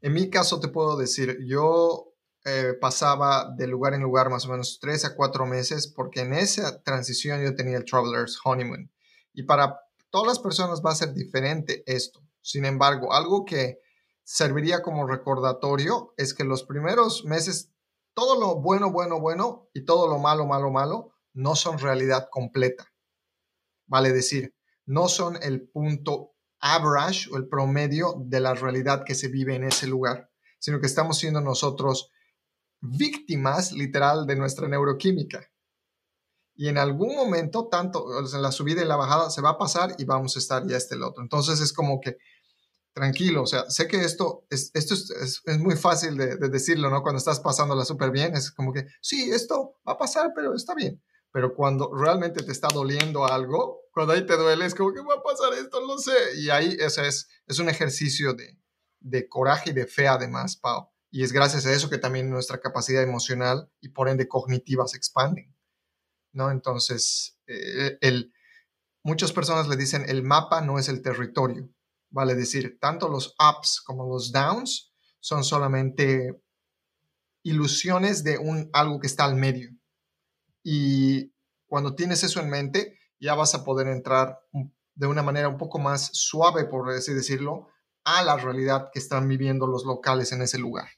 En 0.00 0.12
mi 0.12 0.30
caso 0.30 0.60
te 0.60 0.68
puedo 0.68 0.96
decir, 0.96 1.38
yo 1.46 2.12
eh, 2.44 2.74
pasaba 2.80 3.50
de 3.56 3.66
lugar 3.66 3.94
en 3.94 4.02
lugar 4.02 4.30
más 4.30 4.46
o 4.46 4.50
menos 4.50 4.78
tres 4.80 5.04
a 5.04 5.16
cuatro 5.16 5.46
meses 5.46 5.88
porque 5.88 6.20
en 6.20 6.32
esa 6.32 6.82
transición 6.82 7.42
yo 7.42 7.56
tenía 7.56 7.76
el 7.76 7.84
Traveler's 7.84 8.38
Honeymoon. 8.44 8.92
Y 9.32 9.42
para 9.44 9.80
todas 10.10 10.28
las 10.28 10.38
personas 10.38 10.82
va 10.84 10.92
a 10.92 10.96
ser 10.96 11.12
diferente 11.12 11.82
esto. 11.86 12.20
Sin 12.42 12.64
embargo, 12.64 13.12
algo 13.12 13.44
que 13.44 13.80
serviría 14.22 14.82
como 14.82 15.06
recordatorio 15.06 16.14
es 16.16 16.34
que 16.34 16.44
los 16.44 16.62
primeros 16.62 17.24
meses, 17.24 17.72
todo 18.14 18.38
lo 18.38 18.60
bueno, 18.60 18.92
bueno, 18.92 19.20
bueno 19.20 19.68
y 19.72 19.84
todo 19.84 20.06
lo 20.08 20.18
malo, 20.18 20.46
malo, 20.46 20.70
malo, 20.70 21.12
no 21.32 21.56
son 21.56 21.78
realidad 21.78 22.28
completa. 22.30 22.92
Vale 23.86 24.12
decir, 24.12 24.55
no 24.86 25.08
son 25.08 25.38
el 25.42 25.68
punto 25.68 26.32
average 26.60 27.28
o 27.30 27.36
el 27.36 27.48
promedio 27.48 28.14
de 28.18 28.40
la 28.40 28.54
realidad 28.54 29.04
que 29.04 29.14
se 29.14 29.28
vive 29.28 29.54
en 29.54 29.64
ese 29.64 29.86
lugar, 29.86 30.30
sino 30.58 30.80
que 30.80 30.86
estamos 30.86 31.18
siendo 31.18 31.40
nosotros 31.40 32.10
víctimas 32.80 33.72
literal 33.72 34.26
de 34.26 34.36
nuestra 34.36 34.68
neuroquímica. 34.68 35.50
Y 36.54 36.68
en 36.68 36.78
algún 36.78 37.14
momento, 37.14 37.68
tanto 37.68 38.06
en 38.18 38.42
la 38.42 38.50
subida 38.50 38.82
y 38.82 38.86
la 38.86 38.96
bajada, 38.96 39.28
se 39.28 39.42
va 39.42 39.50
a 39.50 39.58
pasar 39.58 39.94
y 39.98 40.04
vamos 40.04 40.36
a 40.36 40.38
estar 40.38 40.66
ya 40.66 40.76
este 40.76 40.94
el 40.94 41.02
otro. 41.02 41.22
Entonces 41.22 41.60
es 41.60 41.72
como 41.72 42.00
que 42.00 42.16
tranquilo, 42.94 43.42
o 43.42 43.46
sea, 43.46 43.68
sé 43.68 43.86
que 43.88 43.98
esto 43.98 44.46
es, 44.48 44.72
muy 45.58 45.76
fácil 45.76 46.16
de, 46.16 46.36
de, 46.36 46.48
decirlo, 46.48 46.88
¿no? 46.88 47.02
Cuando 47.02 47.18
estás 47.18 47.40
pasándola 47.40 47.84
súper 47.84 48.10
bien, 48.10 48.34
es 48.34 48.50
como 48.50 48.72
que, 48.72 48.86
sí, 49.02 49.30
esto 49.30 49.74
va 49.86 49.92
a 49.92 49.98
pasar, 49.98 50.32
pero 50.34 50.54
está 50.54 50.74
bien. 50.74 51.02
Pero 51.36 51.54
cuando 51.54 51.92
realmente 51.94 52.42
te 52.42 52.50
está 52.50 52.68
doliendo 52.68 53.26
algo, 53.26 53.82
cuando 53.92 54.14
ahí 54.14 54.24
te 54.24 54.38
duele, 54.38 54.64
es 54.64 54.74
como 54.74 54.94
que 54.94 55.02
va 55.02 55.16
a 55.16 55.22
pasar 55.22 55.52
esto, 55.52 55.86
no 55.86 55.98
sé. 55.98 56.14
Y 56.38 56.48
ahí 56.48 56.78
ese 56.80 57.06
es, 57.06 57.28
es 57.46 57.58
un 57.58 57.68
ejercicio 57.68 58.32
de, 58.32 58.58
de 59.00 59.28
coraje 59.28 59.68
y 59.68 59.72
de 59.74 59.86
fe 59.86 60.08
además, 60.08 60.56
Pau. 60.56 60.88
Y 61.10 61.22
es 61.24 61.32
gracias 61.32 61.66
a 61.66 61.74
eso 61.74 61.90
que 61.90 61.98
también 61.98 62.30
nuestra 62.30 62.58
capacidad 62.58 63.02
emocional 63.02 63.70
y 63.82 63.90
por 63.90 64.08
ende 64.08 64.26
cognitiva 64.26 64.88
se 64.88 64.96
expanden. 64.96 65.54
¿no? 66.32 66.50
Entonces, 66.50 67.38
eh, 67.46 67.98
el, 68.00 68.32
muchas 69.02 69.30
personas 69.30 69.68
le 69.68 69.76
dicen 69.76 70.06
el 70.08 70.22
mapa 70.22 70.62
no 70.62 70.78
es 70.78 70.88
el 70.88 71.02
territorio. 71.02 71.68
Vale 72.08 72.34
decir, 72.34 72.78
tanto 72.80 73.10
los 73.10 73.36
ups 73.38 73.82
como 73.82 74.08
los 74.08 74.32
downs 74.32 74.94
son 75.20 75.44
solamente 75.44 76.42
ilusiones 77.42 78.24
de 78.24 78.38
un, 78.38 78.70
algo 78.72 79.00
que 79.00 79.06
está 79.06 79.26
al 79.26 79.36
medio. 79.36 79.75
Y 80.68 81.32
cuando 81.68 81.94
tienes 81.94 82.24
eso 82.24 82.40
en 82.40 82.50
mente, 82.50 82.98
ya 83.20 83.36
vas 83.36 83.54
a 83.54 83.62
poder 83.62 83.86
entrar 83.86 84.40
de 84.96 85.06
una 85.06 85.22
manera 85.22 85.48
un 85.48 85.58
poco 85.58 85.78
más 85.78 86.10
suave, 86.12 86.64
por 86.64 86.90
así 86.90 87.14
decirlo, 87.14 87.68
a 88.02 88.24
la 88.24 88.36
realidad 88.36 88.88
que 88.92 88.98
están 88.98 89.28
viviendo 89.28 89.68
los 89.68 89.84
locales 89.84 90.32
en 90.32 90.42
ese 90.42 90.58
lugar. 90.58 90.88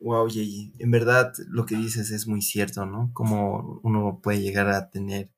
Wow, 0.00 0.28
y 0.28 0.74
en 0.78 0.90
verdad 0.90 1.32
lo 1.46 1.64
que 1.64 1.74
dices 1.74 2.10
es 2.10 2.26
muy 2.26 2.42
cierto, 2.42 2.84
¿no? 2.84 3.10
Como 3.14 3.80
uno 3.82 4.20
puede 4.22 4.42
llegar 4.42 4.68
a 4.68 4.90
tener 4.90 5.32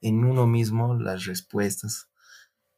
en 0.00 0.24
uno 0.24 0.46
mismo 0.46 0.94
las 0.94 1.26
respuestas. 1.26 2.08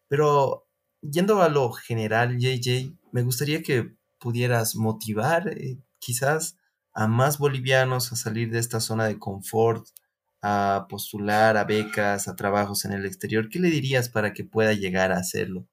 Pero 0.09 0.67
yendo 1.03 1.43
a 1.43 1.51
lo 1.51 1.73
general, 1.73 2.39
JJ, 2.39 2.97
me 3.13 3.23
gustaría 3.23 3.63
que 3.63 3.99
pudieras 4.19 4.77
motivar 4.77 5.49
eh, 5.49 5.79
quizás 5.99 6.57
a 6.95 7.07
más 7.07 7.37
bolivianos 7.37 8.11
a 8.13 8.17
salir 8.17 8.51
de 8.51 8.61
esta 8.61 8.81
zona 8.81 9.05
de 9.05 9.19
confort, 9.19 9.87
a 10.43 10.87
postular 10.89 11.57
a 11.57 11.65
becas, 11.65 12.27
a 12.27 12.35
trabajos 12.35 12.85
en 12.85 12.93
el 12.93 13.07
exterior. 13.07 13.49
¿Qué 13.49 13.61
le 13.61 13.71
dirías 13.71 14.09
para 14.09 14.33
que 14.33 14.45
pueda 14.45 14.73
llegar 14.73 15.13
a 15.13 15.19
hacerlo? 15.19 15.69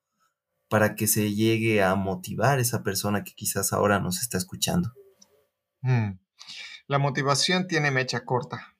Para 0.70 0.96
que 0.96 1.08
se 1.08 1.34
llegue 1.34 1.82
a 1.82 1.96
motivar 1.96 2.60
esa 2.60 2.84
persona 2.84 3.24
que 3.24 3.34
quizás 3.34 3.74
ahora 3.74 4.00
nos 4.00 4.22
está 4.22 4.38
escuchando. 4.38 4.94
Mm. 5.82 6.20
La 6.88 7.00
motivación 7.00 7.68
tiene 7.68 7.90
mecha 7.90 8.24
corta. 8.26 8.76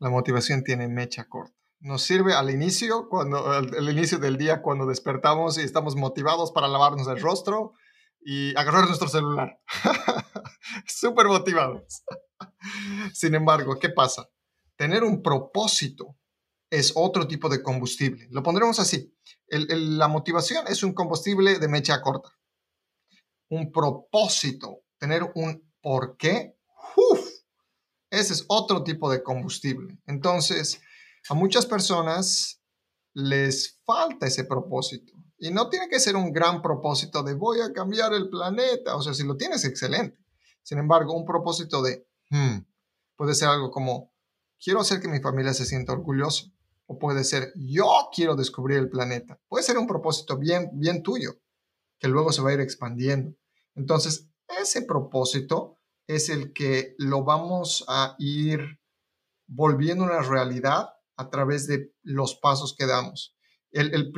La 0.00 0.10
motivación 0.10 0.64
tiene 0.64 0.88
mecha 0.88 1.28
corta. 1.28 1.54
Nos 1.78 2.02
sirve 2.02 2.34
al 2.34 2.50
inicio, 2.50 3.08
cuando, 3.08 3.52
al, 3.52 3.88
inicio 3.88 4.18
del 4.18 4.36
día, 4.36 4.62
cuando 4.62 4.86
despertamos 4.86 5.58
y 5.58 5.62
estamos 5.62 5.96
motivados 5.96 6.50
para 6.50 6.66
lavarnos 6.66 7.06
el 7.08 7.20
rostro 7.20 7.74
y 8.20 8.56
agarrar 8.56 8.86
nuestro 8.86 9.08
celular. 9.08 9.60
Súper 10.86 11.26
motivados. 11.26 12.02
Sin 13.12 13.34
embargo, 13.34 13.78
¿qué 13.78 13.90
pasa? 13.90 14.28
Tener 14.76 15.04
un 15.04 15.22
propósito 15.22 16.16
es 16.70 16.92
otro 16.94 17.28
tipo 17.28 17.48
de 17.48 17.62
combustible. 17.62 18.26
Lo 18.30 18.42
pondremos 18.42 18.78
así. 18.78 19.14
la 19.48 20.08
motivación 20.08 20.66
es 20.68 20.82
un 20.82 20.92
combustible 20.92 21.58
de 21.58 21.68
mecha 21.68 22.00
corta. 22.00 22.30
Un 23.50 23.70
propósito, 23.70 24.82
tener 24.98 25.22
un 25.34 25.64
¿Por 25.84 26.16
qué? 26.16 26.56
Ese 28.10 28.32
es 28.32 28.46
otro 28.48 28.82
tipo 28.82 29.10
de 29.10 29.22
combustible. 29.22 29.98
Entonces, 30.06 30.80
a 31.28 31.34
muchas 31.34 31.66
personas 31.66 32.62
les 33.12 33.82
falta 33.84 34.26
ese 34.26 34.44
propósito. 34.44 35.12
Y 35.36 35.50
no 35.50 35.68
tiene 35.68 35.90
que 35.90 36.00
ser 36.00 36.16
un 36.16 36.32
gran 36.32 36.62
propósito 36.62 37.22
de 37.22 37.34
voy 37.34 37.60
a 37.60 37.70
cambiar 37.74 38.14
el 38.14 38.30
planeta. 38.30 38.96
O 38.96 39.02
sea, 39.02 39.12
si 39.12 39.24
lo 39.24 39.36
tienes, 39.36 39.66
excelente. 39.66 40.16
Sin 40.62 40.78
embargo, 40.78 41.12
un 41.12 41.26
propósito 41.26 41.82
de, 41.82 42.08
hmm, 42.30 42.60
puede 43.14 43.34
ser 43.34 43.48
algo 43.48 43.70
como, 43.70 44.13
quiero 44.62 44.80
hacer 44.80 45.00
que 45.00 45.08
mi 45.08 45.20
familia 45.20 45.54
se 45.54 45.66
sienta 45.66 45.92
orgullosa. 45.92 46.46
O 46.86 46.98
puede 46.98 47.24
ser, 47.24 47.52
yo 47.56 48.10
quiero 48.14 48.36
descubrir 48.36 48.78
el 48.78 48.90
planeta. 48.90 49.40
Puede 49.48 49.64
ser 49.64 49.78
un 49.78 49.86
propósito 49.86 50.38
bien, 50.38 50.68
bien 50.74 51.02
tuyo, 51.02 51.40
que 51.98 52.08
luego 52.08 52.30
se 52.30 52.42
va 52.42 52.50
a 52.50 52.54
ir 52.54 52.60
expandiendo. 52.60 53.34
Entonces, 53.74 54.28
ese 54.60 54.82
propósito 54.82 55.78
es 56.06 56.28
el 56.28 56.52
que 56.52 56.94
lo 56.98 57.24
vamos 57.24 57.84
a 57.88 58.14
ir 58.18 58.80
volviendo 59.46 60.04
una 60.04 60.20
realidad 60.20 60.90
a 61.16 61.30
través 61.30 61.66
de 61.66 61.92
los 62.02 62.34
pasos 62.36 62.74
que 62.76 62.86
damos. 62.86 63.36
El, 63.70 64.12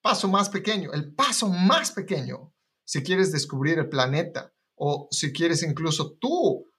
paso 0.00 0.28
más 0.28 0.48
pequeño, 0.48 0.92
el 0.92 1.14
paso 1.14 1.48
más 1.48 1.92
pequeño, 1.92 2.52
si 2.84 3.02
quieres 3.02 3.30
descubrir 3.32 3.78
el 3.78 3.88
planeta 3.88 4.52
o 4.74 5.08
si 5.10 5.32
quieres 5.32 5.62
incluso 5.62 6.16
tú, 6.20 6.71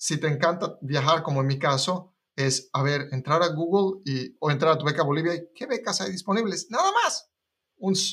si 0.00 0.18
te 0.18 0.28
encanta 0.28 0.78
viajar 0.80 1.22
como 1.22 1.42
en 1.42 1.46
mi 1.46 1.58
caso, 1.58 2.16
es, 2.34 2.70
a 2.72 2.82
ver, 2.82 3.08
entrar 3.12 3.42
a 3.42 3.48
Google 3.48 4.00
y, 4.06 4.34
o 4.40 4.50
entrar 4.50 4.72
a 4.72 4.78
tu 4.78 4.86
beca 4.86 5.02
Bolivia 5.02 5.34
y 5.34 5.50
qué 5.54 5.66
becas 5.66 6.00
hay 6.00 6.10
disponibles. 6.10 6.68
Nada 6.70 6.90
más. 6.90 7.30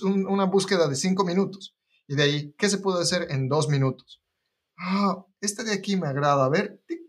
una 0.03 0.43
búsqueda 0.45 0.89
de 0.89 0.97
cinco 0.97 1.23
minutos. 1.23 1.77
Y 2.05 2.15
de 2.15 2.23
ahí, 2.23 2.55
¿qué 2.57 2.67
se 2.67 2.79
puede 2.79 3.01
hacer 3.01 3.27
en 3.31 3.47
dos 3.47 3.69
minutos? 3.69 4.21
Ah, 4.77 5.25
este 5.39 5.63
de 5.63 5.71
aquí 5.71 5.95
me 5.95 6.07
agrada. 6.07 6.43
A 6.43 6.49
ver, 6.49 6.83
tic, 6.87 6.99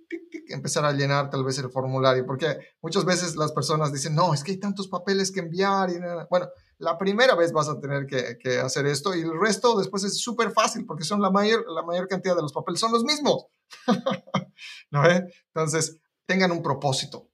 empezar 0.48 0.84
a 0.84 0.92
llenar 0.92 1.28
tal 1.28 1.42
vez 1.42 1.58
el 1.58 1.70
formulario, 1.70 2.24
porque 2.24 2.58
muchas 2.80 3.04
veces 3.04 3.34
las 3.34 3.50
personas 3.50 3.92
dicen, 3.92 4.14
no, 4.14 4.32
es 4.32 4.44
que 4.44 4.52
hay 4.52 4.60
tantos 4.60 4.86
papeles 4.86 5.32
que 5.32 5.40
enviar. 5.40 5.90
Y 5.90 5.98
bueno, 6.30 6.46
la 6.78 6.96
primera 6.96 7.34
vez 7.34 7.52
vas 7.52 7.68
a 7.68 7.80
tener 7.80 8.06
que, 8.06 8.58
hacer 8.58 8.86
esto 8.86 9.14
y 9.14 9.20
el 9.20 9.38
resto 9.38 9.76
después 9.76 10.04
es 10.04 10.20
súper 10.20 10.52
fácil 10.52 10.86
porque 10.86 11.04
son 11.04 11.20
la 11.20 11.30
mayor, 11.30 11.64
la 11.68 11.82
mayor 11.82 12.08
cantidad 12.08 12.36
de 12.36 12.42
los 12.42 12.52
papeles 12.52 12.80
son 12.80 12.92
los 12.92 13.04
mismos. 13.04 13.46
¿No 14.90 15.02
Entonces, 15.04 15.98
tengan 16.26 16.52
un 16.52 16.62
propósito 16.62 17.30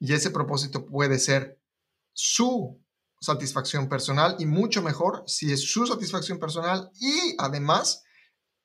y 0.00 0.14
ese 0.14 0.30
propósito 0.30 0.86
puede 0.86 1.18
ser 1.18 1.60
su 2.14 2.82
satisfacción 3.20 3.88
personal 3.88 4.36
y 4.38 4.46
mucho 4.46 4.82
mejor 4.82 5.24
si 5.26 5.52
es 5.52 5.70
su 5.70 5.86
satisfacción 5.86 6.38
personal 6.38 6.90
y 7.00 7.34
además 7.38 8.04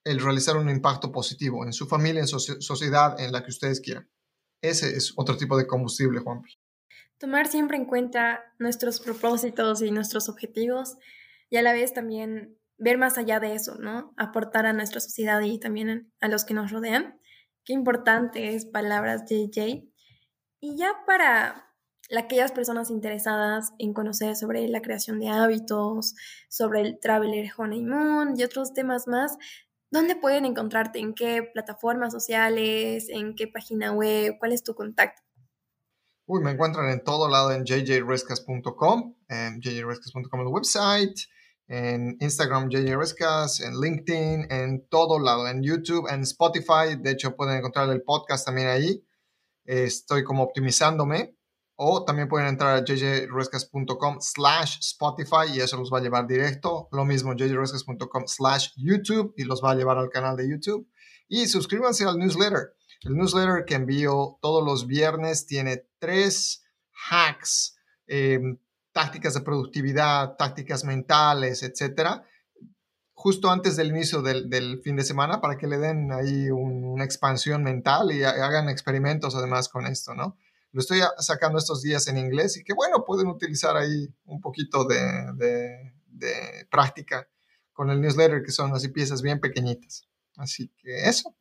el 0.06 0.22
realizar 0.22 0.58
un 0.58 0.70
impacto 0.70 1.12
positivo 1.12 1.66
en 1.66 1.74
su 1.74 1.88
familia, 1.88 2.22
en 2.22 2.28
su 2.28 2.40
sociedad, 2.40 3.20
en 3.20 3.32
la 3.32 3.44
que 3.44 3.52
ustedes 3.52 3.80
quieran. 3.80 4.10
Ese 4.62 4.96
es 4.96 5.14
otro 5.16 5.36
tipo 5.38 5.58
de 5.58 5.68
combustible, 5.68 6.20
Juan. 6.20 6.42
Tomar 7.18 7.48
siempre 7.48 7.78
en 7.78 7.86
cuenta 7.86 8.44
nuestros 8.60 9.00
propósitos 9.00 9.82
y 9.82 9.92
nuestros 9.92 10.30
objetivos 10.30 10.98
y 11.50 11.58
a 11.58 11.62
la 11.62 11.74
vez 11.74 11.94
también 11.94 12.58
ver 12.78 12.98
más 12.98 13.18
allá 13.18 13.40
de 13.40 13.56
eso, 13.56 13.76
¿no? 13.76 14.14
Aportar 14.18 14.66
a 14.66 14.74
nuestra 14.74 15.00
sociedad 15.00 15.40
y 15.42 15.60
también 15.60 16.12
a 16.20 16.28
los 16.28 16.46
que 16.46 16.54
nos 16.54 16.72
rodean. 16.72 17.20
Qué 17.64 17.74
importante 17.74 18.56
es 18.56 18.66
palabras 18.66 19.24
JJ. 19.30 19.88
Y 20.60 20.76
ya 20.78 20.92
para 21.06 21.74
aquellas 22.18 22.52
personas 22.52 22.90
interesadas 22.90 23.74
en 23.80 23.94
conocer 23.94 24.36
sobre 24.36 24.68
la 24.68 24.82
creación 24.82 25.20
de 25.20 25.30
hábitos, 25.30 26.16
sobre 26.50 26.82
el 26.82 27.00
Traveler 27.00 27.52
Honeymoon 27.56 28.34
y 28.38 28.44
otros 28.44 28.74
temas 28.74 29.08
más, 29.08 29.38
¿dónde 29.92 30.16
pueden 30.16 30.46
encontrarte? 30.46 31.00
¿En 31.00 31.14
qué 31.14 31.44
plataformas 31.44 32.14
sociales? 32.14 33.08
¿En 33.10 33.36
qué 33.36 33.48
página 33.48 33.92
web? 33.94 34.38
¿Cuál 34.40 34.54
es 34.54 34.64
tu 34.64 34.76
contacto? 34.76 35.22
Uy, 36.26 36.42
me 36.42 36.52
encuentran 36.52 36.90
en 36.90 37.04
todo 37.04 37.28
lado 37.28 37.52
en 37.52 37.66
jjrescas.com, 37.66 39.16
en 39.28 39.62
jjrescas.com 39.62 40.40
el 40.40 40.48
website, 40.48 41.20
en 41.68 42.16
Instagram 42.22 42.70
jjrescas, 42.70 43.60
en 43.60 43.80
LinkedIn, 43.82 44.48
en 44.50 44.88
todo 44.88 45.20
lado, 45.20 45.48
en 45.50 45.62
YouTube, 45.62 46.08
en 46.10 46.22
Spotify. 46.22 46.96
De 46.98 47.12
hecho, 47.12 47.36
pueden 47.36 47.58
encontrar 47.58 47.90
el 47.90 48.04
podcast 48.04 48.46
también 48.46 48.70
ahí. 48.70 49.06
Estoy 49.66 50.24
como 50.24 50.44
optimizándome. 50.44 51.36
O 51.76 52.06
también 52.06 52.30
pueden 52.30 52.48
entrar 52.48 52.78
a 52.78 52.86
jjrescas.com 52.86 54.18
slash 54.22 54.78
Spotify 54.80 55.52
y 55.54 55.60
eso 55.60 55.76
los 55.76 55.92
va 55.92 55.98
a 55.98 56.02
llevar 56.02 56.28
directo. 56.28 56.88
Lo 56.92 57.04
mismo, 57.04 57.34
jjrescas.com 57.34 58.28
slash 58.28 58.70
YouTube 58.78 59.34
y 59.36 59.44
los 59.44 59.62
va 59.62 59.72
a 59.72 59.76
llevar 59.76 59.98
al 59.98 60.10
canal 60.10 60.38
de 60.38 60.48
YouTube. 60.48 60.88
Y 61.28 61.48
suscríbanse 61.48 62.06
al 62.06 62.20
newsletter. 62.20 62.76
El 63.04 63.16
newsletter 63.16 63.66
que 63.66 63.76
envío 63.76 64.38
todos 64.42 64.64
los 64.64 64.88
viernes 64.88 65.46
tiene 65.46 65.86
tres 66.00 66.64
hacks, 67.10 67.76
em, 68.08 68.58
tácticas 68.92 69.34
de 69.34 69.42
productividad, 69.42 70.36
tácticas 70.38 70.84
mentales, 70.84 71.64
etcétera, 71.64 72.24
justo 73.14 73.52
antes 73.52 73.76
del 73.76 73.88
inicio 73.88 74.22
del, 74.22 74.82
fin 74.84 74.96
de 74.96 75.04
semana 75.04 75.42
para 75.42 75.58
que 75.58 75.68
le 75.68 75.78
den 75.78 76.12
ahí 76.12 76.50
una 76.50 77.04
expansión 77.04 77.64
mental 77.64 78.12
y 78.12 78.24
hagan 78.24 78.70
experimentos 78.70 79.36
además 79.36 79.70
con 79.70 79.86
esto, 79.86 80.14
¿no? 80.14 80.38
Lo 80.72 80.82
estoy 80.82 81.02
sacando 81.20 81.60
estos 81.60 81.82
días 81.82 82.08
en 82.08 82.18
inglés 82.18 82.58
y 82.58 82.64
que 82.64 82.74
bueno, 82.74 83.06
pueden 83.06 83.28
utilizar 83.28 83.78
ahí 83.78 84.14
un 84.26 84.42
poquito 84.42 84.86
de, 84.86 85.32
de 86.08 86.68
práctica 86.72 87.28
con 87.74 87.90
el 87.90 88.02
newsletter, 88.02 88.44
que 88.44 88.52
son 88.52 88.74
así 88.74 88.90
piezas 88.90 89.22
bien 89.22 89.40
pequeñitas. 89.40 90.08
Así 90.36 90.70
que 90.78 91.08
eso. 91.08 91.36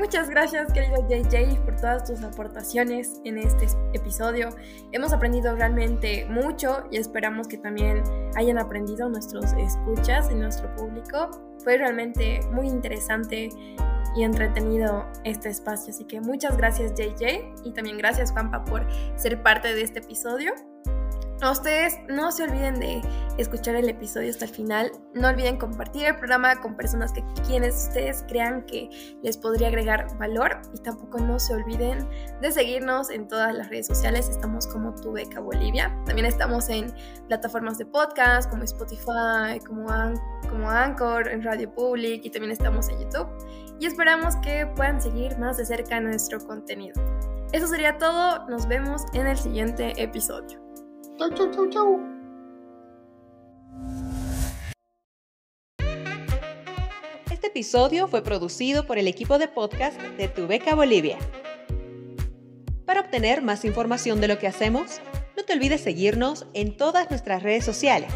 Muchas 0.00 0.30
gracias, 0.30 0.72
querido 0.72 1.06
JJ, 1.10 1.60
por 1.60 1.76
todas 1.76 2.04
tus 2.04 2.22
aportaciones 2.22 3.20
en 3.26 3.36
este 3.36 3.66
episodio. 3.92 4.48
Hemos 4.92 5.12
aprendido 5.12 5.54
realmente 5.54 6.24
mucho 6.24 6.84
y 6.90 6.96
esperamos 6.96 7.46
que 7.46 7.58
también 7.58 8.02
hayan 8.34 8.56
aprendido 8.56 9.10
nuestros 9.10 9.52
escuchas 9.52 10.30
y 10.32 10.36
nuestro 10.36 10.74
público. 10.74 11.30
Fue 11.62 11.76
realmente 11.76 12.40
muy 12.50 12.66
interesante 12.66 13.50
y 14.16 14.24
entretenido 14.24 15.06
este 15.24 15.50
espacio, 15.50 15.90
así 15.90 16.04
que 16.06 16.22
muchas 16.22 16.56
gracias 16.56 16.94
JJ 16.94 17.52
y 17.64 17.72
también 17.72 17.98
gracias 17.98 18.32
Juanpa 18.32 18.64
por 18.64 18.86
ser 19.16 19.42
parte 19.42 19.74
de 19.74 19.82
este 19.82 19.98
episodio. 19.98 20.54
A 21.42 21.52
ustedes 21.52 21.98
no 22.06 22.30
se 22.32 22.42
olviden 22.42 22.78
de 22.80 23.00
escuchar 23.38 23.74
el 23.74 23.88
episodio 23.88 24.28
hasta 24.28 24.44
el 24.44 24.50
final. 24.50 24.92
No 25.14 25.28
olviden 25.28 25.56
compartir 25.56 26.04
el 26.04 26.16
programa 26.16 26.60
con 26.60 26.76
personas 26.76 27.12
que 27.12 27.24
quienes 27.46 27.86
ustedes 27.86 28.22
crean 28.28 28.66
que 28.66 28.90
les 29.22 29.38
podría 29.38 29.68
agregar 29.68 30.06
valor. 30.18 30.60
Y 30.74 30.82
tampoco 30.82 31.18
no 31.18 31.38
se 31.38 31.54
olviden 31.54 32.06
de 32.42 32.52
seguirnos 32.52 33.08
en 33.08 33.26
todas 33.26 33.54
las 33.54 33.70
redes 33.70 33.86
sociales. 33.86 34.28
Estamos 34.28 34.66
como 34.66 34.94
Tu 34.94 35.12
Beca 35.12 35.40
Bolivia. 35.40 35.96
También 36.04 36.26
estamos 36.26 36.68
en 36.68 36.92
plataformas 37.28 37.78
de 37.78 37.86
podcast 37.86 38.50
como 38.50 38.64
Spotify, 38.64 39.58
como, 39.66 39.86
como 40.50 40.68
Anchor, 40.68 41.26
en 41.26 41.42
Radio 41.42 41.74
Public 41.74 42.22
y 42.22 42.30
también 42.30 42.52
estamos 42.52 42.90
en 42.90 43.00
YouTube. 43.00 43.28
Y 43.78 43.86
esperamos 43.86 44.36
que 44.36 44.66
puedan 44.76 45.00
seguir 45.00 45.38
más 45.38 45.56
de 45.56 45.64
cerca 45.64 46.00
nuestro 46.00 46.38
contenido. 46.46 47.00
Eso 47.52 47.66
sería 47.66 47.96
todo. 47.96 48.46
Nos 48.50 48.68
vemos 48.68 49.04
en 49.14 49.26
el 49.26 49.38
siguiente 49.38 49.94
episodio. 49.96 50.59
Chau, 51.20 51.28
chau, 51.34 51.50
chau, 51.52 51.68
chau. 51.68 52.00
Este 57.30 57.48
episodio 57.48 58.08
fue 58.08 58.22
producido 58.22 58.86
por 58.86 58.96
el 58.96 59.06
equipo 59.06 59.36
de 59.38 59.46
podcast 59.46 60.00
de 60.00 60.28
Tu 60.28 60.46
Beca 60.46 60.74
Bolivia. 60.74 61.18
Para 62.86 63.02
obtener 63.02 63.42
más 63.42 63.66
información 63.66 64.22
de 64.22 64.28
lo 64.28 64.38
que 64.38 64.46
hacemos, 64.46 65.02
no 65.36 65.44
te 65.44 65.52
olvides 65.52 65.82
seguirnos 65.82 66.46
en 66.54 66.74
todas 66.74 67.10
nuestras 67.10 67.42
redes 67.42 67.66
sociales. 67.66 68.14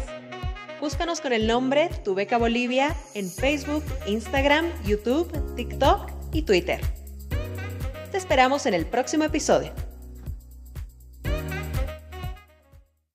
Búscanos 0.81 1.21
con 1.21 1.31
el 1.31 1.45
nombre 1.45 1.91
Tu 2.03 2.15
Beca 2.15 2.39
Bolivia 2.39 2.95
en 3.13 3.29
Facebook, 3.29 3.83
Instagram, 4.07 4.65
YouTube, 4.83 5.31
TikTok 5.55 6.09
y 6.33 6.41
Twitter. 6.41 6.81
Te 8.09 8.17
esperamos 8.17 8.65
en 8.65 8.73
el 8.73 8.87
próximo 8.87 9.25
episodio. 9.25 9.84